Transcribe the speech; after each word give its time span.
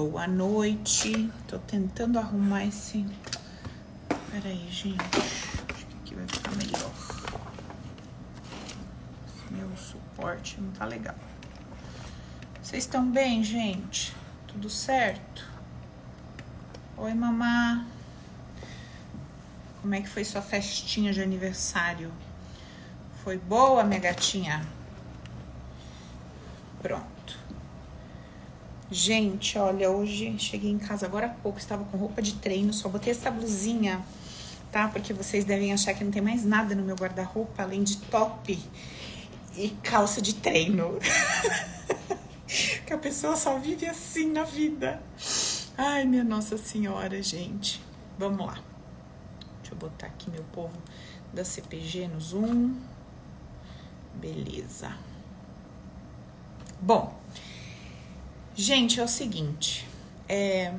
Boa 0.00 0.28
noite. 0.28 1.28
Tô 1.48 1.58
tentando 1.58 2.20
arrumar 2.20 2.64
esse. 2.64 3.04
Peraí, 4.30 4.68
gente. 4.70 4.96
Acho 5.74 5.86
que 5.86 5.96
aqui 5.96 6.14
vai 6.14 6.24
ficar 6.28 6.52
melhor. 6.52 6.92
Meu 9.50 9.76
suporte 9.76 10.60
não 10.60 10.70
tá 10.70 10.84
legal. 10.84 11.16
Vocês 12.62 12.84
estão 12.84 13.10
bem, 13.10 13.42
gente? 13.42 14.14
Tudo 14.46 14.70
certo? 14.70 15.44
Oi, 16.96 17.12
mamá. 17.12 17.84
Como 19.82 19.96
é 19.96 20.00
que 20.00 20.08
foi 20.08 20.24
sua 20.24 20.42
festinha 20.42 21.12
de 21.12 21.20
aniversário? 21.20 22.12
Foi 23.24 23.36
boa, 23.36 23.82
minha 23.82 23.98
gatinha? 23.98 24.64
Pronto. 26.80 27.17
Gente, 28.90 29.58
olha, 29.58 29.90
hoje 29.90 30.38
cheguei 30.38 30.70
em 30.70 30.78
casa 30.78 31.04
agora 31.04 31.26
há 31.26 31.28
pouco, 31.28 31.58
estava 31.58 31.84
com 31.84 31.98
roupa 31.98 32.22
de 32.22 32.34
treino, 32.36 32.72
só 32.72 32.88
botei 32.88 33.12
essa 33.12 33.30
blusinha, 33.30 34.02
tá? 34.72 34.88
Porque 34.88 35.12
vocês 35.12 35.44
devem 35.44 35.74
achar 35.74 35.92
que 35.92 36.02
não 36.02 36.10
tem 36.10 36.22
mais 36.22 36.42
nada 36.42 36.74
no 36.74 36.82
meu 36.82 36.96
guarda-roupa 36.96 37.62
além 37.62 37.82
de 37.82 37.98
top 37.98 38.58
e 39.54 39.68
calça 39.82 40.22
de 40.22 40.34
treino. 40.36 40.98
que 42.86 42.92
a 42.94 42.96
pessoa 42.96 43.36
só 43.36 43.58
vive 43.58 43.84
assim 43.84 44.32
na 44.32 44.44
vida. 44.44 45.02
Ai, 45.76 46.06
minha 46.06 46.24
Nossa 46.24 46.56
Senhora, 46.56 47.22
gente. 47.22 47.82
Vamos 48.18 48.46
lá. 48.46 48.58
Deixa 49.60 49.74
eu 49.74 49.76
botar 49.76 50.06
aqui 50.06 50.30
meu 50.30 50.44
povo 50.44 50.76
da 51.34 51.44
CPG 51.44 52.08
no 52.08 52.18
Zoom. 52.18 52.74
Beleza. 54.14 54.96
Bom, 56.80 57.17
Gente, 58.60 58.98
é 58.98 59.04
o 59.04 59.06
seguinte, 59.06 59.86
é, 60.28 60.74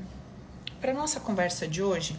para 0.82 0.94
nossa 0.94 1.18
conversa 1.18 1.66
de 1.66 1.82
hoje, 1.82 2.14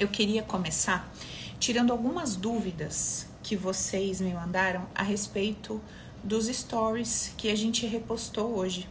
eu 0.00 0.08
queria 0.08 0.42
começar 0.42 1.12
tirando 1.58 1.90
algumas 1.90 2.36
dúvidas 2.36 3.26
que 3.42 3.54
vocês 3.54 4.18
me 4.18 4.32
mandaram 4.32 4.86
a 4.94 5.02
respeito 5.02 5.78
dos 6.24 6.46
stories 6.46 7.34
que 7.36 7.50
a 7.50 7.54
gente 7.54 7.86
repostou 7.86 8.56
hoje. 8.56 8.88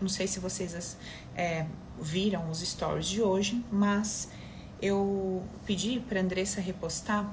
Não 0.00 0.08
sei 0.08 0.26
se 0.26 0.40
vocês 0.40 0.98
é, 1.36 1.64
viram 1.96 2.50
os 2.50 2.58
stories 2.58 3.06
de 3.06 3.22
hoje, 3.22 3.64
mas 3.70 4.28
eu 4.82 5.44
pedi 5.64 6.00
para 6.00 6.20
Andressa 6.22 6.60
repostar 6.60 7.32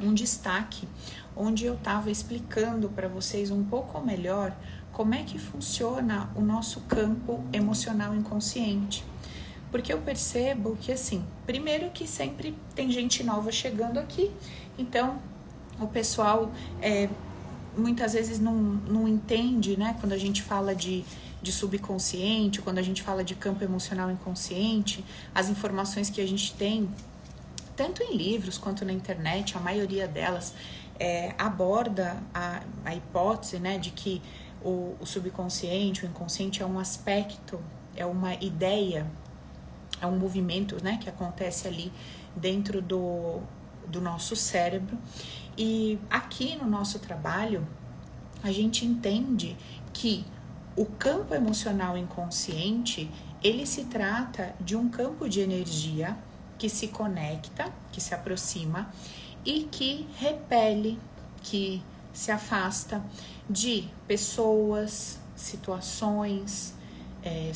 um 0.00 0.14
destaque 0.14 0.88
onde 1.36 1.66
eu 1.66 1.74
estava 1.74 2.10
explicando 2.10 2.88
para 2.88 3.06
vocês 3.06 3.50
um 3.50 3.62
pouco 3.62 4.00
melhor 4.00 4.56
como 4.94 5.12
é 5.12 5.24
que 5.24 5.38
funciona 5.38 6.30
o 6.34 6.40
nosso 6.40 6.80
campo 6.82 7.44
emocional 7.52 8.14
inconsciente. 8.14 9.04
Porque 9.70 9.92
eu 9.92 9.98
percebo 9.98 10.78
que, 10.80 10.92
assim, 10.92 11.24
primeiro 11.44 11.90
que 11.90 12.06
sempre 12.06 12.56
tem 12.76 12.90
gente 12.92 13.24
nova 13.24 13.50
chegando 13.50 13.98
aqui, 13.98 14.30
então 14.78 15.18
o 15.80 15.88
pessoal 15.88 16.52
é, 16.80 17.08
muitas 17.76 18.12
vezes 18.12 18.38
não, 18.38 18.54
não 18.54 19.08
entende, 19.08 19.76
né, 19.76 19.96
quando 19.98 20.12
a 20.12 20.18
gente 20.18 20.42
fala 20.42 20.76
de, 20.76 21.04
de 21.42 21.50
subconsciente, 21.50 22.62
quando 22.62 22.78
a 22.78 22.82
gente 22.82 23.02
fala 23.02 23.24
de 23.24 23.34
campo 23.34 23.64
emocional 23.64 24.08
inconsciente, 24.12 25.04
as 25.34 25.48
informações 25.48 26.08
que 26.08 26.20
a 26.20 26.26
gente 26.26 26.54
tem, 26.54 26.88
tanto 27.74 28.00
em 28.00 28.16
livros 28.16 28.58
quanto 28.58 28.84
na 28.84 28.92
internet, 28.92 29.56
a 29.56 29.60
maioria 29.60 30.06
delas 30.06 30.54
é, 31.00 31.34
aborda 31.36 32.22
a, 32.32 32.62
a 32.84 32.94
hipótese, 32.94 33.58
né, 33.58 33.76
de 33.76 33.90
que 33.90 34.22
o, 34.64 34.96
o 34.98 35.06
subconsciente, 35.06 36.04
o 36.04 36.08
inconsciente 36.08 36.62
é 36.62 36.66
um 36.66 36.78
aspecto, 36.78 37.60
é 37.94 38.06
uma 38.06 38.34
ideia, 38.34 39.06
é 40.00 40.06
um 40.06 40.18
movimento 40.18 40.82
né, 40.82 40.98
que 41.00 41.08
acontece 41.08 41.68
ali 41.68 41.92
dentro 42.34 42.80
do, 42.80 43.40
do 43.86 44.00
nosso 44.00 44.34
cérebro. 44.34 44.98
E 45.56 45.98
aqui 46.10 46.56
no 46.56 46.68
nosso 46.68 46.98
trabalho, 46.98 47.66
a 48.42 48.50
gente 48.50 48.84
entende 48.84 49.56
que 49.92 50.24
o 50.76 50.86
campo 50.86 51.34
emocional 51.34 51.96
inconsciente, 51.96 53.08
ele 53.42 53.66
se 53.66 53.84
trata 53.84 54.54
de 54.60 54.74
um 54.74 54.88
campo 54.88 55.28
de 55.28 55.40
energia 55.40 56.16
que 56.58 56.68
se 56.68 56.88
conecta, 56.88 57.72
que 57.92 58.00
se 58.00 58.14
aproxima 58.14 58.90
e 59.44 59.64
que 59.64 60.08
repele, 60.16 60.98
que 61.42 61.82
se 62.14 62.30
afasta 62.30 63.04
de 63.50 63.88
pessoas, 64.06 65.18
situações, 65.36 66.74
é, 67.22 67.52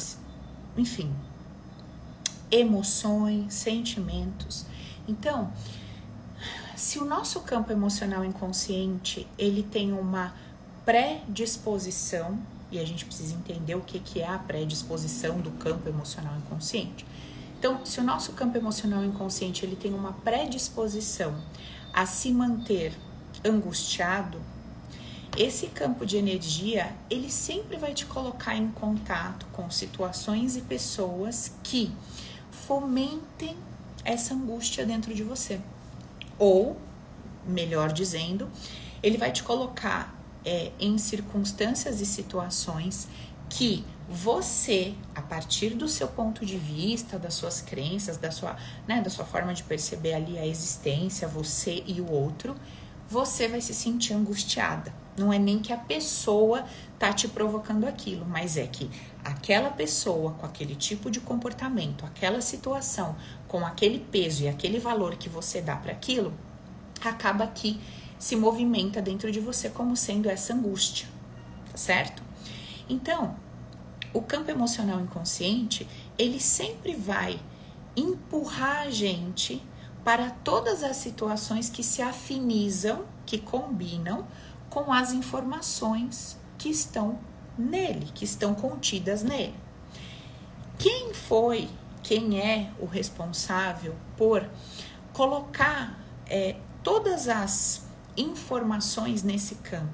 enfim, 0.77 1.15
emoções, 2.51 3.55
sentimentos. 3.55 4.67
Então, 5.07 5.51
se 6.77 6.99
o 6.99 7.05
nosso 7.05 7.41
campo 7.41 7.73
emocional 7.73 8.25
inconsciente 8.25 9.27
ele 9.39 9.63
tem 9.63 9.93
uma 9.93 10.35
predisposição 10.85 12.39
e 12.71 12.79
a 12.79 12.85
gente 12.85 13.05
precisa 13.05 13.35
entender 13.35 13.75
o 13.75 13.81
que, 13.81 13.99
que 13.99 14.21
é 14.21 14.29
a 14.29 14.39
predisposição 14.39 15.41
do 15.41 15.51
campo 15.53 15.89
emocional 15.89 16.37
inconsciente. 16.37 17.07
Então, 17.59 17.85
se 17.85 17.99
o 17.99 18.05
nosso 18.05 18.33
campo 18.33 18.57
emocional 18.57 19.05
inconsciente 19.05 19.65
ele 19.65 19.75
tem 19.75 19.93
uma 19.93 20.13
predisposição 20.13 21.35
a 21.93 22.07
se 22.07 22.33
manter 22.33 22.97
angustiado, 23.45 24.41
esse 25.37 25.69
campo 25.69 26.05
de 26.05 26.17
energia, 26.17 26.93
ele 27.09 27.31
sempre 27.31 27.77
vai 27.77 27.95
te 27.95 28.07
colocar 28.07 28.57
em 28.57 28.69
contato 28.69 29.47
com 29.53 29.71
situações 29.71 30.57
e 30.57 30.63
pessoas 30.63 31.53
que 31.63 31.93
fomentem 32.51 33.57
essa 34.05 34.35
angústia 34.35 34.85
dentro 34.85 35.15
de 35.15 35.23
você. 35.23 35.61
Ou, 36.39 36.77
melhor 37.47 37.93
dizendo, 37.93 38.49
ele 39.03 39.17
vai 39.17 39.33
te 39.33 39.43
colocar 39.43 40.15
é, 40.45 40.73
em 40.79 40.99
circunstâncias 40.99 42.01
e 42.01 42.07
situações 42.07 43.09
que 43.49 43.85
você, 44.09 44.95
a 45.15 45.21
partir 45.21 45.71
do 45.71 45.87
seu 45.87 46.09
ponto 46.09 46.45
de 46.45 46.57
vista, 46.57 47.19
das 47.19 47.35
suas 47.35 47.61
crenças, 47.61 48.17
da 48.17 48.31
sua, 48.31 48.57
né, 48.87 49.03
da 49.03 49.11
sua 49.11 49.25
forma 49.25 49.53
de 49.53 49.63
perceber 49.63 50.15
ali 50.15 50.39
a 50.39 50.47
existência, 50.47 51.29
você 51.29 51.83
e 51.87 52.01
o 52.01 52.11
outro, 52.11 52.57
você 53.09 53.49
vai 53.49 53.61
se 53.61 53.75
sentir 53.75 54.15
angustiada. 54.15 54.93
Não 55.19 55.33
é 55.33 55.39
nem 55.39 55.59
que 55.59 55.73
a 55.73 55.77
pessoa 55.77 56.65
tá 56.99 57.13
te 57.13 57.29
provocando 57.29 57.85
aquilo, 57.87 58.25
mas 58.25 58.57
é 58.57 58.67
que 58.67 58.91
aquela 59.25 59.71
pessoa 59.71 60.33
com 60.33 60.47
aquele 60.47 60.75
tipo 60.75 61.11
de 61.11 61.21
comportamento, 61.21 62.07
aquela 62.07 62.41
situação, 62.41 63.17
com 63.47 63.65
aquele 63.67 63.99
peso 63.99 64.45
e 64.45 64.49
aquele 64.49 64.79
valor 64.79 65.17
que 65.17 65.29
você 65.29 65.61
dá 65.61 65.77
para 65.77 65.93
aquilo, 65.93 66.33
acaba 67.05 67.47
que 67.47 67.81
se 68.19 68.35
movimenta 68.35 69.01
dentro 69.01 69.31
de 69.31 69.41
você 69.41 69.69
como 69.69 69.97
sendo 69.97 70.29
essa 70.29 70.53
angústia, 70.53 71.07
tá 71.71 71.77
certo? 71.77 72.23
Então, 72.89 73.37
o 74.13 74.23
campo 74.23 74.51
emocional 74.51 75.01
inconsciente, 75.01 75.87
ele 76.17 76.41
sempre 76.41 76.95
vai 76.95 77.39
empurrar 77.97 78.87
a 78.87 78.91
gente 78.91 79.63
para 80.05 80.31
todas 80.31 80.83
as 80.83 80.97
situações 80.97 81.69
que 81.69 81.83
se 81.83 82.01
afinizam, 82.01 83.05
que 83.27 83.39
combinam 83.39 84.27
com 84.71 84.93
as 84.93 85.13
informações 85.13 86.39
que 86.57 86.69
estão 86.69 87.19
nele, 87.57 88.11
que 88.15 88.25
estão 88.25 88.55
contidas 88.55 89.23
nele. 89.23 89.55
Quem 90.79 91.13
foi, 91.13 91.69
quem 92.03 92.41
é 92.41 92.71
o 92.79 92.87
responsável 92.87 93.95
por 94.17 94.49
colocar 95.13 95.99
é, 96.27 96.57
todas 96.83 97.29
as 97.29 97.87
informações 98.17 99.23
nesse 99.23 99.57
campo? 99.57 99.93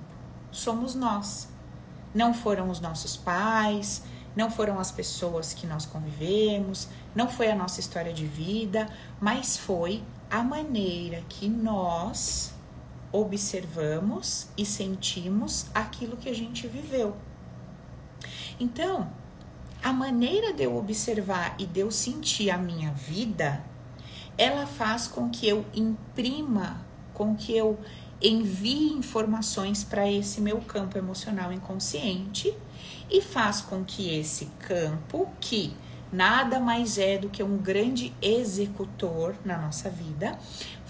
Somos 0.50 0.94
nós. 0.94 1.49
Não 2.15 2.32
foram 2.32 2.70
os 2.70 2.81
nossos 2.81 3.17
pais, 3.17 4.05
não 4.37 4.50
foram 4.50 4.79
as 4.79 4.93
pessoas 4.93 5.53
que 5.53 5.67
nós 5.67 5.85
convivemos, 5.85 6.88
não 7.15 7.29
foi 7.29 7.50
a 7.50 7.56
nossa 7.56 7.81
história 7.81 8.12
de 8.12 8.27
vida, 8.27 8.88
mas 9.20 9.56
foi 9.56 10.03
a 10.31 10.43
maneira 10.43 11.23
que 11.29 11.49
nós 11.49 12.54
observamos 13.14 14.49
e 14.58 14.66
sentimos 14.66 15.66
aquilo 15.72 16.16
que 16.16 16.28
a 16.28 16.34
gente 16.34 16.66
viveu. 16.66 17.14
Então, 18.58 19.08
a 19.81 19.93
maneira 19.93 20.52
de 20.52 20.64
eu 20.64 20.76
observar 20.76 21.55
e 21.56 21.64
de 21.64 21.78
eu 21.78 21.93
sentir 21.93 22.50
a 22.50 22.58
minha 22.58 22.90
vida, 22.90 23.64
ela 24.37 24.66
faz 24.66 25.06
com 25.06 25.31
que 25.31 25.49
eu 25.49 25.64
imprima, 25.72 26.84
com 27.12 27.37
que 27.37 27.56
eu 27.56 27.78
envie 28.20 28.93
informações 28.93 29.84
para 29.84 30.10
esse 30.10 30.40
meu 30.40 30.60
campo 30.60 30.99
emocional 30.99 31.52
inconsciente 31.52 32.52
e 33.08 33.20
faz 33.20 33.60
com 33.60 33.84
que 33.84 34.12
esse 34.12 34.46
campo, 34.58 35.28
que 35.38 35.72
nada 36.10 36.58
mais 36.58 36.99
é 36.99 37.19
do 37.19 37.28
que 37.28 37.43
um 37.43 37.58
grande 37.58 38.12
executor 38.20 39.37
na 39.44 39.58
nossa 39.58 39.90
vida, 39.90 40.37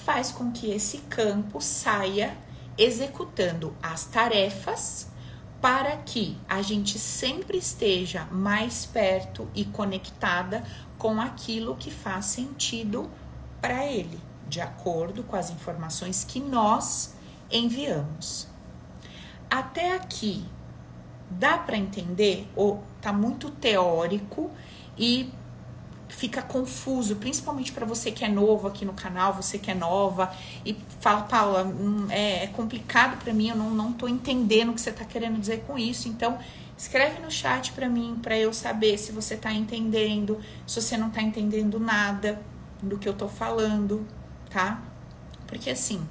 faz 0.04 0.30
com 0.30 0.52
que 0.52 0.70
esse 0.70 0.98
campo 0.98 1.60
saia 1.60 2.36
executando 2.76 3.74
as 3.82 4.04
tarefas 4.04 5.08
para 5.60 5.96
que 5.96 6.36
a 6.46 6.60
gente 6.60 6.98
sempre 6.98 7.56
esteja 7.56 8.26
mais 8.30 8.84
perto 8.84 9.48
e 9.54 9.64
conectada 9.64 10.62
com 10.98 11.20
aquilo 11.20 11.74
que 11.76 11.90
faz 11.90 12.26
sentido 12.26 13.10
para 13.62 13.86
ele, 13.86 14.20
de 14.46 14.60
acordo 14.60 15.22
com 15.22 15.36
as 15.36 15.48
informações 15.48 16.22
que 16.22 16.38
nós 16.38 17.14
enviamos. 17.50 18.46
Até 19.48 19.94
aqui, 19.96 20.44
dá 21.30 21.56
para 21.56 21.78
entender 21.78 22.46
ou 22.54 22.82
tá 23.00 23.10
muito 23.10 23.50
teórico 23.50 24.50
e 24.98 25.32
fica 26.08 26.42
confuso, 26.42 27.16
principalmente 27.16 27.72
para 27.72 27.86
você 27.86 28.10
que 28.10 28.24
é 28.24 28.28
novo 28.28 28.68
aqui 28.68 28.84
no 28.84 28.92
canal, 28.92 29.34
você 29.34 29.58
que 29.58 29.70
é 29.70 29.74
nova 29.74 30.32
e 30.64 30.76
fala, 31.00 31.22
Paula, 31.22 31.64
hum, 31.64 32.06
é, 32.10 32.44
é 32.44 32.46
complicado 32.48 33.18
para 33.22 33.32
mim, 33.32 33.48
eu 33.48 33.56
não, 33.56 33.70
não 33.70 33.92
tô 33.92 34.06
entendendo 34.06 34.70
o 34.70 34.74
que 34.74 34.80
você 34.80 34.92
tá 34.92 35.04
querendo 35.04 35.40
dizer 35.40 35.64
com 35.66 35.78
isso. 35.78 36.08
Então, 36.08 36.38
escreve 36.76 37.20
no 37.20 37.30
chat 37.30 37.72
para 37.72 37.88
mim, 37.88 38.18
para 38.22 38.36
eu 38.36 38.52
saber 38.52 38.98
se 38.98 39.12
você 39.12 39.36
tá 39.36 39.52
entendendo, 39.52 40.38
se 40.66 40.80
você 40.80 40.96
não 40.96 41.10
tá 41.10 41.22
entendendo 41.22 41.80
nada 41.80 42.40
do 42.82 42.98
que 42.98 43.08
eu 43.08 43.14
tô 43.14 43.28
falando, 43.28 44.06
tá? 44.50 44.82
Porque 45.46 45.70
assim, 45.70 46.06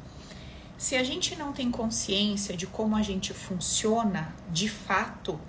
se 0.78 0.96
a 0.96 1.04
gente 1.04 1.36
não 1.36 1.54
tem 1.54 1.70
consciência 1.70 2.58
de 2.58 2.68
como 2.68 2.96
a 2.96 3.02
gente 3.02 3.34
funciona 3.34 4.34
de 4.50 4.68
fato, 4.68 5.40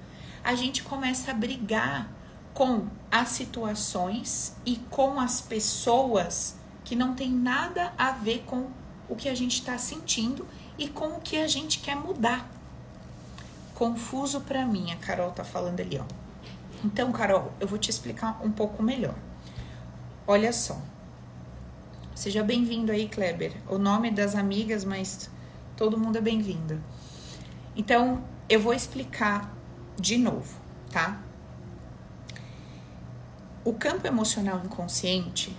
a 0.43 0.55
gente 0.55 0.82
começa 0.82 1.31
a 1.31 1.35
brigar 1.35 2.11
com 2.55 2.87
as 3.11 3.31
situações 3.31 4.56
e 4.65 4.77
com 4.89 5.21
as 5.21 5.41
pessoas 5.41 6.56
que 6.85 6.95
não 6.95 7.15
tem 7.15 7.31
nada 7.31 7.93
a 7.99 8.12
ver 8.12 8.45
com 8.47 8.69
o 9.09 9.17
que 9.17 9.29
a 9.29 9.35
gente 9.35 9.59
está 9.59 9.77
sentindo 9.77 10.47
e 10.79 10.89
com 10.89 11.09
o 11.09 11.21
que 11.21 11.37
a 11.37 11.49
gente 11.49 11.81
quer 11.81 11.97
mudar. 11.97 12.49
Confuso 13.75 14.41
para 14.43 14.65
mim, 14.65 14.93
a 14.93 14.97
Carol 14.97 15.33
tá 15.33 15.43
falando 15.43 15.81
ali, 15.81 15.99
ó. 15.99 16.05
Então, 16.85 17.11
Carol, 17.11 17.53
eu 17.59 17.67
vou 17.67 17.79
te 17.79 17.91
explicar 17.91 18.41
um 18.45 18.53
pouco 18.53 18.83
melhor. 18.83 19.17
Olha 20.27 20.53
só. 20.53 20.81
Seja 22.15 22.45
bem-vindo 22.45 22.93
aí, 22.93 23.09
Kleber. 23.09 23.53
O 23.69 23.79
nome 23.79 24.11
das 24.11 24.37
amigas, 24.37 24.85
mas 24.85 25.29
todo 25.77 25.99
mundo 25.99 26.19
é 26.19 26.21
bem-vindo. 26.21 26.81
Então, 27.75 28.23
eu 28.49 28.61
vou 28.61 28.73
explicar 28.73 29.53
de 29.99 30.17
novo, 30.17 30.55
tá? 30.93 31.24
O 33.64 33.72
campo 33.72 34.06
emocional 34.06 34.61
inconsciente, 34.62 35.56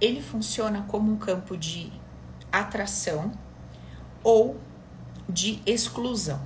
ele 0.00 0.22
funciona 0.22 0.86
como 0.88 1.12
um 1.12 1.16
campo 1.16 1.56
de 1.56 1.92
atração 2.50 3.30
ou 4.24 4.58
de 5.28 5.60
exclusão. 5.66 6.40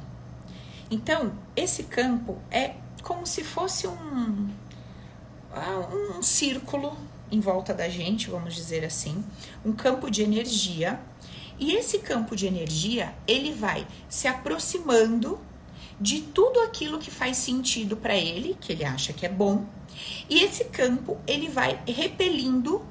Então, 0.90 1.32
esse 1.54 1.84
campo 1.84 2.38
é 2.50 2.74
como 3.02 3.24
se 3.24 3.44
fosse 3.44 3.86
um, 3.86 4.48
ah, 5.52 5.88
um 6.18 6.22
círculo 6.22 6.96
em 7.30 7.38
volta 7.38 7.72
da 7.72 7.88
gente, 7.88 8.28
vamos 8.28 8.54
dizer 8.54 8.84
assim, 8.84 9.24
um 9.64 9.72
campo 9.72 10.10
de 10.10 10.22
energia. 10.22 11.00
E 11.58 11.72
esse 11.72 12.00
campo 12.00 12.34
de 12.34 12.46
energia, 12.46 13.14
ele 13.26 13.52
vai 13.52 13.86
se 14.08 14.28
aproximando 14.28 15.38
de 16.00 16.20
tudo 16.20 16.60
aquilo 16.60 16.98
que 16.98 17.10
faz 17.10 17.36
sentido 17.38 17.96
para 17.96 18.16
ele, 18.16 18.56
que 18.60 18.72
ele 18.72 18.84
acha 18.84 19.12
que 19.12 19.24
é 19.24 19.28
bom, 19.28 19.64
e 20.28 20.42
esse 20.42 20.64
campo, 20.64 21.18
ele 21.26 21.48
vai 21.48 21.82
repelindo 21.86 22.84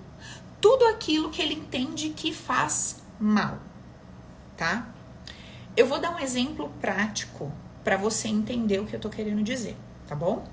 tudo 0.62 0.86
aquilo 0.86 1.30
que 1.30 1.42
ele 1.42 1.54
entende 1.54 2.10
que 2.10 2.34
faz 2.34 3.04
mal, 3.20 3.60
tá? 4.58 4.88
Eu 5.76 5.88
vou 5.88 6.00
dar 6.00 6.16
um 6.16 6.20
exemplo 6.20 6.72
prático 6.80 7.52
para 7.84 7.98
você 7.98 8.28
entender 8.28 8.80
o 8.80 8.86
que 8.86 8.96
eu 8.96 9.00
tô 9.00 9.10
querendo 9.10 9.44
dizer, 9.44 9.76
tá 10.08 10.16
bom? 10.16 10.48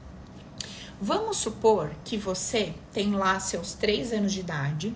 Vamos 1.00 1.38
supor 1.38 1.90
que 2.04 2.16
você 2.16 2.74
tem 2.92 3.12
lá 3.14 3.40
seus 3.40 3.74
três 3.74 4.12
anos 4.12 4.32
de 4.32 4.40
idade 4.40 4.94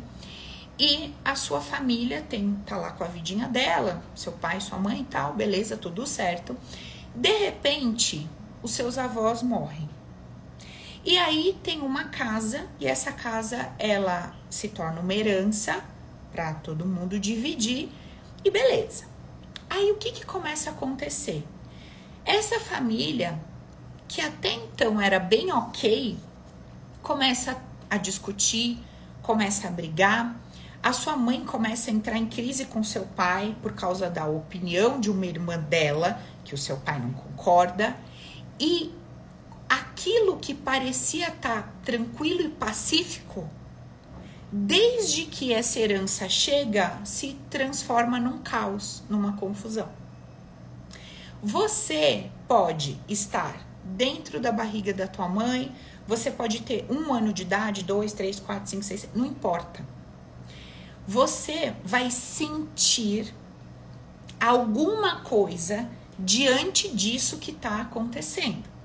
e 0.79 1.15
a 1.25 1.35
sua 1.35 1.61
família 1.61 2.23
tem 2.23 2.55
tá 2.67 2.77
lá 2.77 2.93
com 2.93 3.03
a 3.03 3.09
vidinha 3.09 3.49
dela, 3.49 4.03
seu 4.15 4.33
pai, 4.33 4.61
sua 4.61 4.79
mãe 4.79 5.01
e 5.01 5.05
tal, 5.05 5.33
beleza, 5.33 5.77
tudo 5.77 6.07
certo. 6.07 6.57
De 7.15 7.33
repente, 7.39 8.29
os 8.63 8.73
seus 8.73 8.99
avós 8.99 9.43
morrem. 9.43 9.89
E 11.07 11.17
aí 11.17 11.57
tem 11.63 11.83
uma 11.83 12.07
casa 12.07 12.67
e 12.81 12.87
essa 12.89 13.13
casa 13.13 13.71
ela 13.79 14.35
se 14.51 14.71
torna 14.71 15.01
uma 15.01 15.15
herança 15.15 15.81
para 16.33 16.53
todo 16.55 16.85
mundo 16.85 17.21
dividir 17.21 17.91
e 18.45 18.51
beleza. 18.51 19.05
Aí 19.71 19.93
o 19.93 19.99
que 19.99 20.11
que 20.11 20.27
começa 20.27 20.69
a 20.69 20.73
acontecer? 20.73 21.47
Essa 22.25 22.59
família 22.59 23.39
que 24.09 24.21
até 24.21 24.53
então 24.53 25.01
era 25.01 25.21
bem 25.21 25.53
ok 25.53 26.19
começa 27.05 27.57
a 27.89 27.97
discutir, 27.97 28.83
começa 29.23 29.69
a 29.69 29.71
brigar. 29.71 30.35
A 30.83 30.93
sua 30.93 31.17
mãe 31.17 31.45
começa 31.45 31.89
a 31.89 31.95
entrar 31.95 32.19
em 32.19 32.27
crise 32.27 32.65
com 32.65 32.83
seu 32.83 33.07
pai 33.07 33.57
por 33.63 33.75
causa 33.75 34.11
da 34.11 34.27
opinião 34.27 34.99
de 34.99 35.09
uma 35.09 35.25
irmã 35.25 35.57
dela, 35.57 36.21
que 36.45 36.53
o 36.53 36.59
seu 36.59 36.79
pai 36.79 36.99
não 36.99 37.13
concorda. 37.13 37.97
E 38.59 38.93
aquilo 39.69 40.37
que 40.39 40.55
parecia 40.55 41.29
estar 41.29 41.63
tá 41.63 41.73
tranquilo 41.85 42.43
e 42.43 42.49
pacífico, 42.49 43.49
desde 44.51 45.25
que 45.25 45.53
essa 45.53 45.81
herança 45.81 46.29
chega, 46.29 47.01
se 47.05 47.37
transforma 47.51 48.19
num 48.19 48.39
caos, 48.39 49.03
numa 49.09 49.33
confusão. 49.33 49.89
Você 51.43 52.31
pode 52.49 52.99
estar 53.09 53.67
dentro 53.85 54.41
da 54.41 54.51
barriga 54.51 54.93
da 54.93 55.07
tua 55.07 55.29
mãe, 55.29 55.75
você 56.07 56.31
pode 56.31 56.63
ter 56.63 56.87
um 56.91 57.13
ano 57.13 57.33
de 57.33 57.43
idade, 57.43 57.85
dois, 57.85 58.13
três, 58.13 58.41
quatro, 58.41 58.69
cinco, 58.69 58.85
seis, 58.85 59.09
não 59.15 59.27
importa. 59.27 59.85
Você 61.07 61.75
vai 61.85 62.11
sentir 62.11 63.33
alguma 64.41 65.21
coisa 65.21 65.89
diante 66.19 66.89
disso 66.95 67.39
que 67.39 67.51
está 67.51 67.81
acontecendo. 67.81 68.76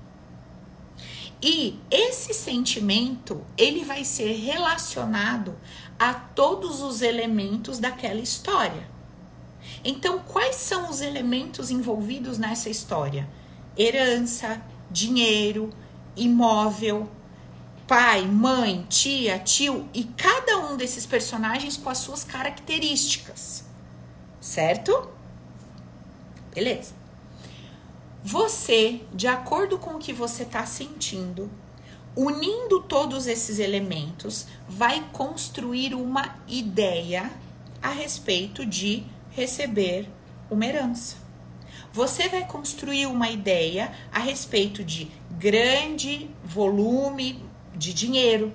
E 1.42 1.80
esse 1.90 2.32
sentimento, 2.32 3.44
ele 3.58 3.84
vai 3.84 4.04
ser 4.04 4.32
relacionado 4.34 5.58
a 5.98 6.14
todos 6.14 6.80
os 6.80 7.02
elementos 7.02 7.80
daquela 7.80 8.20
história. 8.20 8.88
Então, 9.84 10.20
quais 10.20 10.54
são 10.56 10.88
os 10.88 11.00
elementos 11.00 11.70
envolvidos 11.70 12.38
nessa 12.38 12.70
história? 12.70 13.28
Herança, 13.76 14.62
dinheiro, 14.88 15.70
imóvel, 16.14 17.10
pai, 17.88 18.22
mãe, 18.22 18.86
tia, 18.88 19.38
tio 19.40 19.88
e 19.92 20.04
cada 20.04 20.58
um 20.58 20.76
desses 20.76 21.06
personagens 21.06 21.76
com 21.76 21.90
as 21.90 21.98
suas 21.98 22.22
características. 22.22 23.64
Certo? 24.40 25.10
Beleza. 26.54 27.01
Você, 28.24 29.00
de 29.12 29.26
acordo 29.26 29.78
com 29.78 29.96
o 29.96 29.98
que 29.98 30.12
você 30.12 30.44
está 30.44 30.64
sentindo, 30.64 31.50
unindo 32.14 32.80
todos 32.80 33.26
esses 33.26 33.58
elementos, 33.58 34.46
vai 34.68 35.04
construir 35.12 35.92
uma 35.92 36.36
ideia 36.46 37.32
a 37.82 37.88
respeito 37.88 38.64
de 38.64 39.04
receber 39.32 40.08
uma 40.48 40.64
herança. 40.64 41.16
Você 41.92 42.28
vai 42.28 42.46
construir 42.46 43.06
uma 43.06 43.28
ideia 43.28 43.92
a 44.12 44.20
respeito 44.20 44.84
de 44.84 45.10
grande 45.32 46.30
volume 46.44 47.44
de 47.74 47.92
dinheiro. 47.92 48.52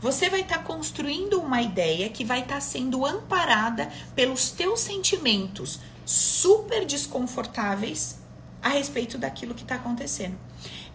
Você 0.00 0.28
vai 0.28 0.40
estar 0.40 0.58
tá 0.58 0.64
construindo 0.64 1.40
uma 1.40 1.62
ideia 1.62 2.08
que 2.08 2.24
vai 2.24 2.40
estar 2.40 2.56
tá 2.56 2.60
sendo 2.60 3.06
amparada 3.06 3.88
pelos 4.16 4.50
teus 4.50 4.80
sentimentos 4.80 5.78
super 6.04 6.84
desconfortáveis 6.84 8.17
a 8.62 8.70
respeito 8.70 9.18
daquilo 9.18 9.54
que 9.54 9.62
está 9.62 9.76
acontecendo. 9.76 10.38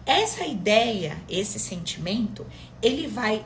Essa 0.06 0.44
ideia, 0.44 1.16
esse 1.28 1.58
sentimento, 1.58 2.46
ele 2.82 3.06
vai 3.06 3.44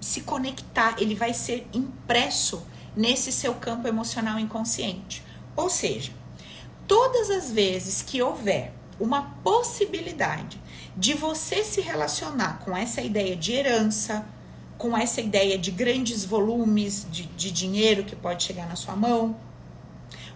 se 0.00 0.20
conectar, 0.20 0.96
ele 0.98 1.14
vai 1.14 1.32
ser 1.32 1.66
impresso 1.72 2.66
nesse 2.94 3.32
seu 3.32 3.54
campo 3.54 3.88
emocional 3.88 4.38
inconsciente. 4.38 5.22
Ou 5.56 5.70
seja, 5.70 6.12
todas 6.86 7.30
as 7.30 7.50
vezes 7.50 8.02
que 8.02 8.20
houver 8.20 8.74
uma 9.00 9.22
possibilidade 9.42 10.60
de 10.96 11.14
você 11.14 11.64
se 11.64 11.80
relacionar 11.80 12.60
com 12.64 12.76
essa 12.76 13.00
ideia 13.00 13.34
de 13.34 13.52
herança, 13.52 14.26
com 14.78 14.96
essa 14.96 15.20
ideia 15.20 15.58
de 15.58 15.70
grandes 15.70 16.24
volumes 16.24 17.06
de, 17.10 17.24
de 17.24 17.50
dinheiro 17.50 18.04
que 18.04 18.14
pode 18.14 18.42
chegar 18.44 18.68
na 18.68 18.76
sua 18.76 18.94
mão, 18.94 19.36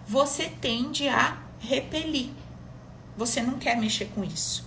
você 0.07 0.49
tende 0.49 1.07
a 1.07 1.37
repelir. 1.59 2.29
Você 3.19 3.41
não 3.41 3.59
quer 3.59 3.75
mexer 3.75 4.05
com 4.15 4.23
isso. 4.23 4.65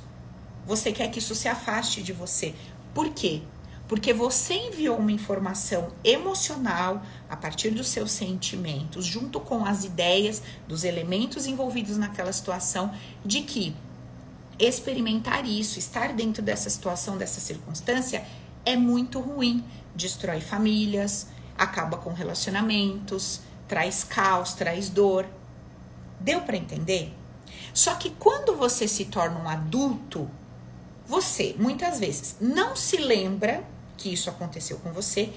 Você 0.67 0.93
quer 0.93 1.11
que 1.11 1.19
isso 1.19 1.35
se 1.35 1.49
afaste 1.49 2.03
de 2.03 2.13
você. 2.13 2.55
Por 2.93 3.09
quê? 3.15 3.41
Porque 3.89 4.13
você 4.13 4.53
enviou 4.53 4.99
uma 4.99 5.11
informação 5.11 5.91
emocional 6.05 7.03
a 7.31 7.35
partir 7.35 7.71
dos 7.71 7.89
seus 7.89 8.13
sentimentos, 8.13 9.07
junto 9.07 9.41
com 9.41 9.65
as 9.65 9.85
ideias 9.85 10.43
dos 10.69 10.85
elementos 10.85 11.47
envolvidos 11.47 11.97
naquela 11.97 12.31
situação, 12.31 12.93
de 13.25 13.41
que 13.41 13.75
experimentar 14.59 15.47
isso, 15.47 15.79
estar 15.79 16.13
dentro 16.13 16.43
dessa 16.43 16.69
situação, 16.69 17.17
dessa 17.17 17.41
circunstância, 17.41 18.23
é 18.67 18.77
muito 18.77 19.19
ruim. 19.19 19.65
Destrói 19.97 20.43
famílias, 20.43 21.29
acaba 21.57 21.97
com 21.97 22.13
relacionamentos, 22.13 23.41
traz 23.67 24.05
caos, 24.05 24.53
traz 24.53 24.91
dor. 24.91 25.25
Deu 26.21 26.43
para 26.43 26.59
entender? 26.59 27.22
Só 27.75 27.95
que 27.95 28.11
quando 28.11 28.55
você 28.57 28.87
se 28.87 29.07
torna 29.07 29.39
um 29.39 29.49
adulto, 29.49 30.29
você 31.07 31.55
muitas 31.59 31.99
vezes 31.99 32.37
não 32.41 32.77
se 32.77 32.97
lembra 32.97 33.65
que 33.97 34.13
isso 34.13 34.29
aconteceu 34.29 34.79
com 34.79 34.93
você, 34.93 35.33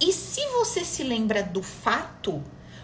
e 0.00 0.12
se 0.12 0.40
você 0.48 0.84
se 0.84 1.02
lembra 1.02 1.42
do 1.42 1.62
fato, 1.62 2.42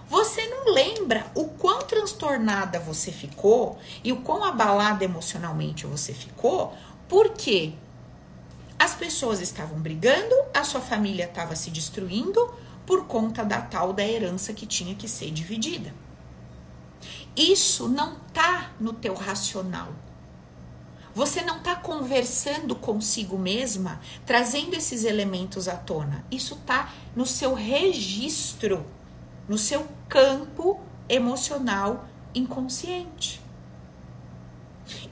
você 0.09 0.47
não 0.47 0.73
lembra 0.73 1.27
o 1.35 1.45
quão 1.45 1.83
transtornada 1.83 2.79
você 2.79 3.11
ficou 3.11 3.79
e 4.05 4.13
o 4.13 4.19
quão 4.19 4.45
abalada 4.45 5.05
emocionalmente 5.05 5.87
você 5.87 6.13
ficou, 6.13 6.75
porque 7.09 7.73
as 8.79 8.95
pessoas 8.95 9.41
estavam 9.41 9.79
brigando, 9.79 10.35
a 10.53 10.65
sua 10.65 10.81
família 10.81 11.25
estava 11.25 11.55
se 11.55 11.71
destruindo 11.71 12.53
por 12.85 13.07
conta 13.07 13.45
da 13.45 13.61
tal 13.61 13.93
da 13.93 14.07
herança 14.07 14.53
que 14.53 14.67
tinha 14.67 14.95
que 14.95 15.09
ser 15.09 15.31
dividida. 15.31 15.95
Isso 17.37 17.89
não 17.89 18.17
tá 18.33 18.73
no 18.79 18.93
teu 18.93 19.15
racional. 19.15 19.89
Você 21.15 21.43
não 21.43 21.59
está 21.59 21.77
conversando 21.77 22.75
consigo 22.75 23.39
mesma, 23.39 24.01
trazendo 24.25 24.75
esses 24.75 25.05
elementos 25.05 25.69
à 25.69 25.77
tona. 25.77 26.25
Isso 26.31 26.55
está 26.55 26.93
no 27.15 27.27
seu 27.27 27.53
registro, 27.53 28.85
no 29.47 29.59
seu 29.59 29.87
campo 30.09 30.81
emocional 31.09 32.07
inconsciente. 32.35 33.43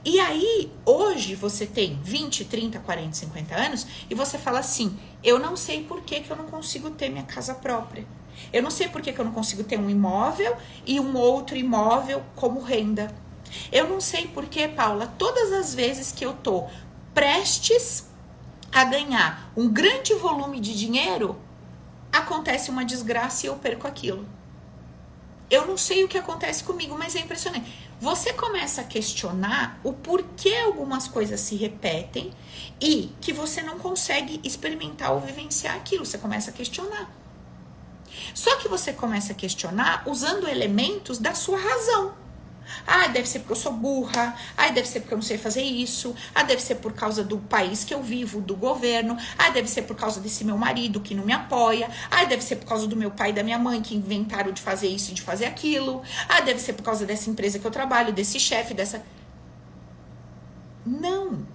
E 0.03 0.19
aí, 0.19 0.71
hoje 0.85 1.35
você 1.35 1.65
tem 1.65 1.99
20, 2.03 2.45
30, 2.45 2.79
40, 2.79 3.13
50 3.13 3.55
anos 3.55 3.87
e 4.09 4.15
você 4.15 4.37
fala 4.37 4.59
assim: 4.59 4.97
eu 5.23 5.39
não 5.39 5.55
sei 5.55 5.83
por 5.83 6.01
que, 6.01 6.21
que 6.21 6.31
eu 6.31 6.35
não 6.37 6.45
consigo 6.45 6.89
ter 6.91 7.09
minha 7.09 7.23
casa 7.23 7.53
própria. 7.53 8.05
Eu 8.51 8.63
não 8.63 8.71
sei 8.71 8.87
por 8.87 9.01
que, 9.01 9.11
que 9.13 9.19
eu 9.19 9.25
não 9.25 9.31
consigo 9.31 9.63
ter 9.63 9.79
um 9.79 9.89
imóvel 9.89 10.55
e 10.85 10.99
um 10.99 11.15
outro 11.15 11.55
imóvel 11.55 12.23
como 12.35 12.61
renda. 12.61 13.13
Eu 13.71 13.87
não 13.87 13.99
sei 13.99 14.27
por 14.27 14.45
que, 14.45 14.67
Paula, 14.67 15.07
todas 15.17 15.51
as 15.51 15.73
vezes 15.73 16.11
que 16.11 16.25
eu 16.25 16.33
tô 16.33 16.67
prestes 17.13 18.09
a 18.71 18.83
ganhar 18.85 19.51
um 19.55 19.67
grande 19.67 20.13
volume 20.13 20.59
de 20.59 20.77
dinheiro, 20.77 21.37
acontece 22.11 22.69
uma 22.69 22.85
desgraça 22.85 23.45
e 23.45 23.49
eu 23.49 23.55
perco 23.55 23.87
aquilo. 23.87 24.25
Eu 25.49 25.67
não 25.67 25.77
sei 25.77 26.05
o 26.05 26.07
que 26.07 26.17
acontece 26.17 26.63
comigo, 26.63 26.97
mas 26.97 27.13
é 27.13 27.19
impressionante. 27.19 27.69
Você 27.99 28.31
começa 28.31 28.81
a 28.81 28.83
questionar 28.85 29.79
o 29.83 29.91
porquê 29.91 30.55
algumas 30.55 31.09
coisas 31.09 31.41
se 31.41 31.55
repetem 31.55 32.31
e 32.79 33.11
que 33.19 33.33
você 33.33 33.61
não 33.61 33.77
consegue 33.77 34.39
experimentar 34.45 35.11
ou 35.11 35.19
vivenciar 35.19 35.75
aquilo. 35.75 36.05
Você 36.05 36.17
começa 36.17 36.51
a 36.51 36.53
questionar. 36.53 37.20
Só 38.33 38.57
que 38.57 38.67
você 38.67 38.93
começa 38.93 39.33
a 39.33 39.35
questionar 39.35 40.03
usando 40.05 40.47
elementos 40.47 41.17
da 41.17 41.33
sua 41.33 41.57
razão. 41.57 42.21
Ah, 42.85 43.07
deve 43.07 43.27
ser 43.27 43.39
porque 43.39 43.53
eu 43.53 43.57
sou 43.57 43.73
burra. 43.73 44.35
Ah, 44.57 44.69
deve 44.69 44.87
ser 44.87 45.01
porque 45.01 45.13
eu 45.13 45.17
não 45.17 45.23
sei 45.23 45.37
fazer 45.37 45.61
isso. 45.61 46.15
Ah, 46.33 46.43
deve 46.43 46.61
ser 46.61 46.75
por 46.75 46.93
causa 46.93 47.23
do 47.23 47.37
país 47.37 47.83
que 47.83 47.93
eu 47.93 48.01
vivo, 48.01 48.41
do 48.41 48.55
governo. 48.55 49.17
Ah, 49.37 49.49
deve 49.49 49.67
ser 49.67 49.83
por 49.83 49.95
causa 49.95 50.19
desse 50.19 50.43
meu 50.43 50.57
marido 50.57 51.01
que 51.01 51.13
não 51.13 51.25
me 51.25 51.33
apoia. 51.33 51.89
Ah, 52.09 52.25
deve 52.25 52.43
ser 52.43 52.57
por 52.57 52.67
causa 52.67 52.87
do 52.87 52.95
meu 52.95 53.11
pai 53.11 53.31
e 53.31 53.33
da 53.33 53.43
minha 53.43 53.59
mãe 53.59 53.81
que 53.81 53.95
inventaram 53.95 54.51
de 54.51 54.61
fazer 54.61 54.87
isso 54.87 55.11
e 55.11 55.13
de 55.13 55.21
fazer 55.21 55.45
aquilo. 55.45 56.01
Ah, 56.29 56.41
deve 56.41 56.59
ser 56.59 56.73
por 56.73 56.83
causa 56.83 57.05
dessa 57.05 57.29
empresa 57.29 57.59
que 57.59 57.65
eu 57.65 57.71
trabalho, 57.71 58.13
desse 58.13 58.39
chefe, 58.39 58.73
dessa. 58.73 59.03
Não. 60.85 61.45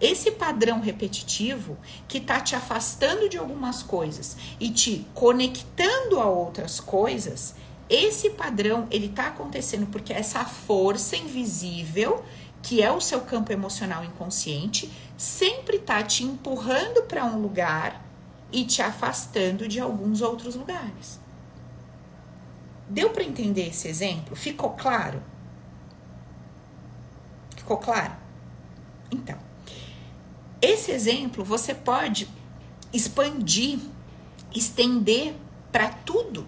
Esse 0.00 0.30
padrão 0.30 0.80
repetitivo 0.80 1.76
que 2.08 2.18
está 2.18 2.40
te 2.40 2.56
afastando 2.56 3.28
de 3.28 3.36
algumas 3.36 3.82
coisas 3.82 4.36
e 4.58 4.70
te 4.70 5.06
conectando 5.14 6.18
a 6.18 6.24
outras 6.24 6.80
coisas 6.80 7.54
esse 7.90 8.30
padrão, 8.30 8.86
ele 8.88 9.08
tá 9.08 9.26
acontecendo 9.26 9.84
porque 9.88 10.12
essa 10.12 10.44
força 10.44 11.16
invisível, 11.16 12.24
que 12.62 12.80
é 12.80 12.92
o 12.92 13.00
seu 13.00 13.22
campo 13.22 13.52
emocional 13.52 14.04
inconsciente, 14.04 14.88
sempre 15.18 15.80
tá 15.80 16.00
te 16.00 16.22
empurrando 16.22 17.02
para 17.08 17.24
um 17.24 17.42
lugar 17.42 18.00
e 18.52 18.64
te 18.64 18.80
afastando 18.80 19.66
de 19.66 19.80
alguns 19.80 20.22
outros 20.22 20.54
lugares. 20.54 21.18
Deu 22.88 23.10
para 23.10 23.24
entender 23.24 23.68
esse 23.68 23.88
exemplo? 23.88 24.36
Ficou 24.36 24.70
claro? 24.70 25.20
Ficou 27.56 27.76
claro? 27.76 28.14
Então, 29.10 29.38
esse 30.60 30.90
exemplo 30.90 31.44
você 31.44 31.74
pode 31.74 32.28
expandir, 32.92 33.78
estender 34.54 35.34
para 35.70 35.88
tudo 35.88 36.46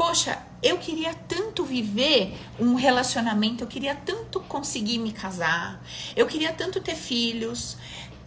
poxa, 0.00 0.38
eu 0.62 0.78
queria 0.78 1.12
tanto 1.12 1.62
viver 1.62 2.34
um 2.58 2.74
relacionamento, 2.74 3.64
eu 3.64 3.68
queria 3.68 3.94
tanto 3.94 4.40
conseguir 4.40 4.96
me 4.96 5.12
casar, 5.12 5.84
eu 6.16 6.26
queria 6.26 6.50
tanto 6.54 6.80
ter 6.80 6.94
filhos, 6.94 7.76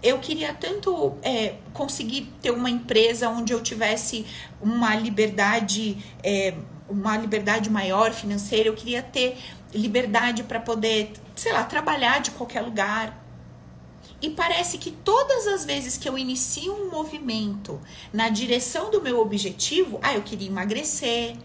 eu 0.04 0.20
queria 0.20 0.54
tanto 0.54 1.18
é, 1.24 1.56
conseguir 1.74 2.32
ter 2.44 2.52
uma 2.52 2.70
empresa 2.70 3.28
onde 3.28 3.54
eu 3.54 3.60
tivesse 3.60 4.24
uma 4.62 4.96
liberdade, 4.96 5.98
é, 6.22 6.54
uma 6.88 7.18
liberdade 7.18 7.72
maior 7.72 8.12
financeira, 8.12 8.70
eu 8.70 8.76
queria 8.76 9.02
ter 9.02 9.36
liberdade 9.74 10.44
para 10.44 10.60
poder, 10.60 11.12
sei 11.36 11.54
lá, 11.54 11.64
trabalhar 11.64 12.20
de 12.20 12.30
qualquer 12.30 12.62
lugar. 12.62 13.23
E 14.24 14.32
parece 14.32 14.80
que 14.80 14.90
todas 14.90 15.46
as 15.46 15.66
vezes 15.66 15.98
que 15.98 16.10
eu 16.10 16.18
inicio 16.18 16.74
um 16.74 16.90
movimento 16.90 17.80
na 18.12 18.30
direção 18.30 18.90
do 18.90 19.02
meu 19.02 19.20
objetivo, 19.20 20.00
ah, 20.02 20.16
eu 20.16 20.24
queria 20.24 20.48
emagrecer, 20.48 21.36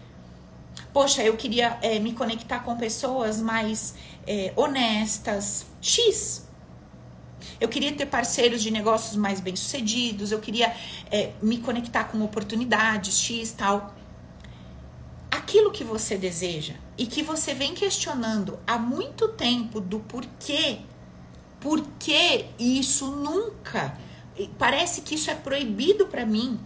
Poxa, 0.91 1.23
eu 1.23 1.37
queria 1.37 1.77
é, 1.81 1.99
me 1.99 2.13
conectar 2.13 2.61
com 2.61 2.75
pessoas 2.75 3.39
mais 3.39 3.93
é, 4.25 4.51
honestas. 4.55 5.65
X. 5.81 6.47
Eu 7.61 7.69
queria 7.69 7.93
ter 7.93 8.05
parceiros 8.07 8.61
de 8.61 8.71
negócios 8.71 9.15
mais 9.15 9.39
bem-sucedidos. 9.39 10.31
Eu 10.31 10.39
queria 10.39 10.75
é, 11.11 11.31
me 11.41 11.59
conectar 11.59 12.05
com 12.05 12.21
oportunidades 12.23 13.19
X 13.19 13.51
tal. 13.51 13.93
Aquilo 15.29 15.71
que 15.71 15.83
você 15.83 16.17
deseja 16.17 16.73
e 16.97 17.05
que 17.05 17.21
você 17.21 17.53
vem 17.53 17.73
questionando 17.73 18.57
há 18.65 18.77
muito 18.77 19.29
tempo 19.29 19.79
do 19.79 19.99
porquê, 19.99 20.79
por 21.59 21.81
que 21.99 22.45
isso 22.57 23.07
nunca. 23.07 23.97
Parece 24.57 25.01
que 25.01 25.15
isso 25.15 25.29
é 25.29 25.35
proibido 25.35 26.07
para 26.07 26.25
mim. 26.25 26.59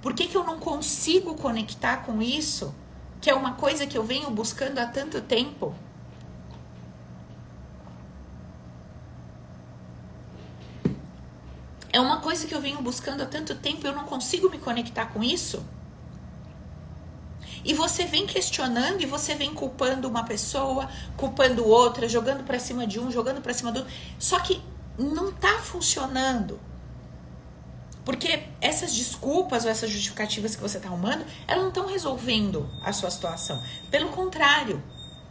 Por 0.00 0.14
que, 0.14 0.28
que 0.28 0.36
eu 0.36 0.44
não 0.44 0.58
consigo 0.58 1.34
conectar 1.34 1.98
com 2.04 2.22
isso? 2.22 2.72
que 3.26 3.30
é 3.30 3.34
uma 3.34 3.54
coisa 3.54 3.88
que 3.88 3.98
eu 3.98 4.04
venho 4.04 4.30
buscando 4.30 4.78
há 4.78 4.86
tanto 4.86 5.20
tempo. 5.20 5.74
É 11.92 12.00
uma 12.00 12.20
coisa 12.20 12.46
que 12.46 12.54
eu 12.54 12.60
venho 12.60 12.80
buscando 12.82 13.22
há 13.22 13.26
tanto 13.26 13.56
tempo 13.56 13.84
eu 13.84 13.92
não 13.92 14.04
consigo 14.04 14.48
me 14.48 14.58
conectar 14.58 15.06
com 15.06 15.24
isso. 15.24 15.64
E 17.66 17.74
você 17.74 18.04
vem 18.04 18.28
questionando 18.28 19.02
e 19.02 19.06
você 19.06 19.34
vem 19.34 19.52
culpando 19.52 20.06
uma 20.06 20.22
pessoa, 20.22 20.88
culpando 21.16 21.66
outra, 21.66 22.08
jogando 22.08 22.44
para 22.44 22.60
cima 22.60 22.86
de 22.86 23.00
um, 23.00 23.10
jogando 23.10 23.42
para 23.42 23.52
cima 23.52 23.72
do 23.72 23.80
outro. 23.80 23.92
Só 24.20 24.38
que 24.38 24.62
não 24.96 25.32
tá 25.32 25.58
funcionando. 25.58 26.60
Porque 28.04 28.44
essas 28.60 28.94
desculpas 28.94 29.64
ou 29.64 29.70
essas 29.72 29.90
justificativas 29.90 30.54
que 30.54 30.62
você 30.62 30.76
está 30.76 30.88
arrumando, 30.88 31.26
elas 31.48 31.60
não 31.60 31.70
estão 31.70 31.86
resolvendo 31.88 32.70
a 32.84 32.92
sua 32.92 33.10
situação. 33.10 33.60
Pelo 33.90 34.10
contrário, 34.10 34.80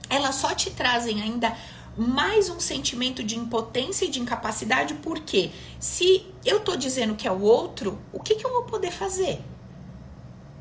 elas 0.09 0.35
só 0.35 0.53
te 0.53 0.71
trazem 0.71 1.21
ainda 1.21 1.55
mais 1.97 2.49
um 2.49 2.59
sentimento 2.59 3.23
de 3.23 3.39
impotência 3.39 4.03
e 4.03 4.09
de 4.09 4.19
incapacidade, 4.19 4.95
porque 4.95 5.51
se 5.79 6.27
eu 6.43 6.57
estou 6.57 6.75
dizendo 6.75 7.15
que 7.15 7.29
é 7.29 7.31
o 7.31 7.39
outro, 7.39 7.97
o 8.11 8.19
que, 8.19 8.35
que 8.35 8.45
eu 8.45 8.51
vou 8.51 8.63
poder 8.63 8.91
fazer? 8.91 9.41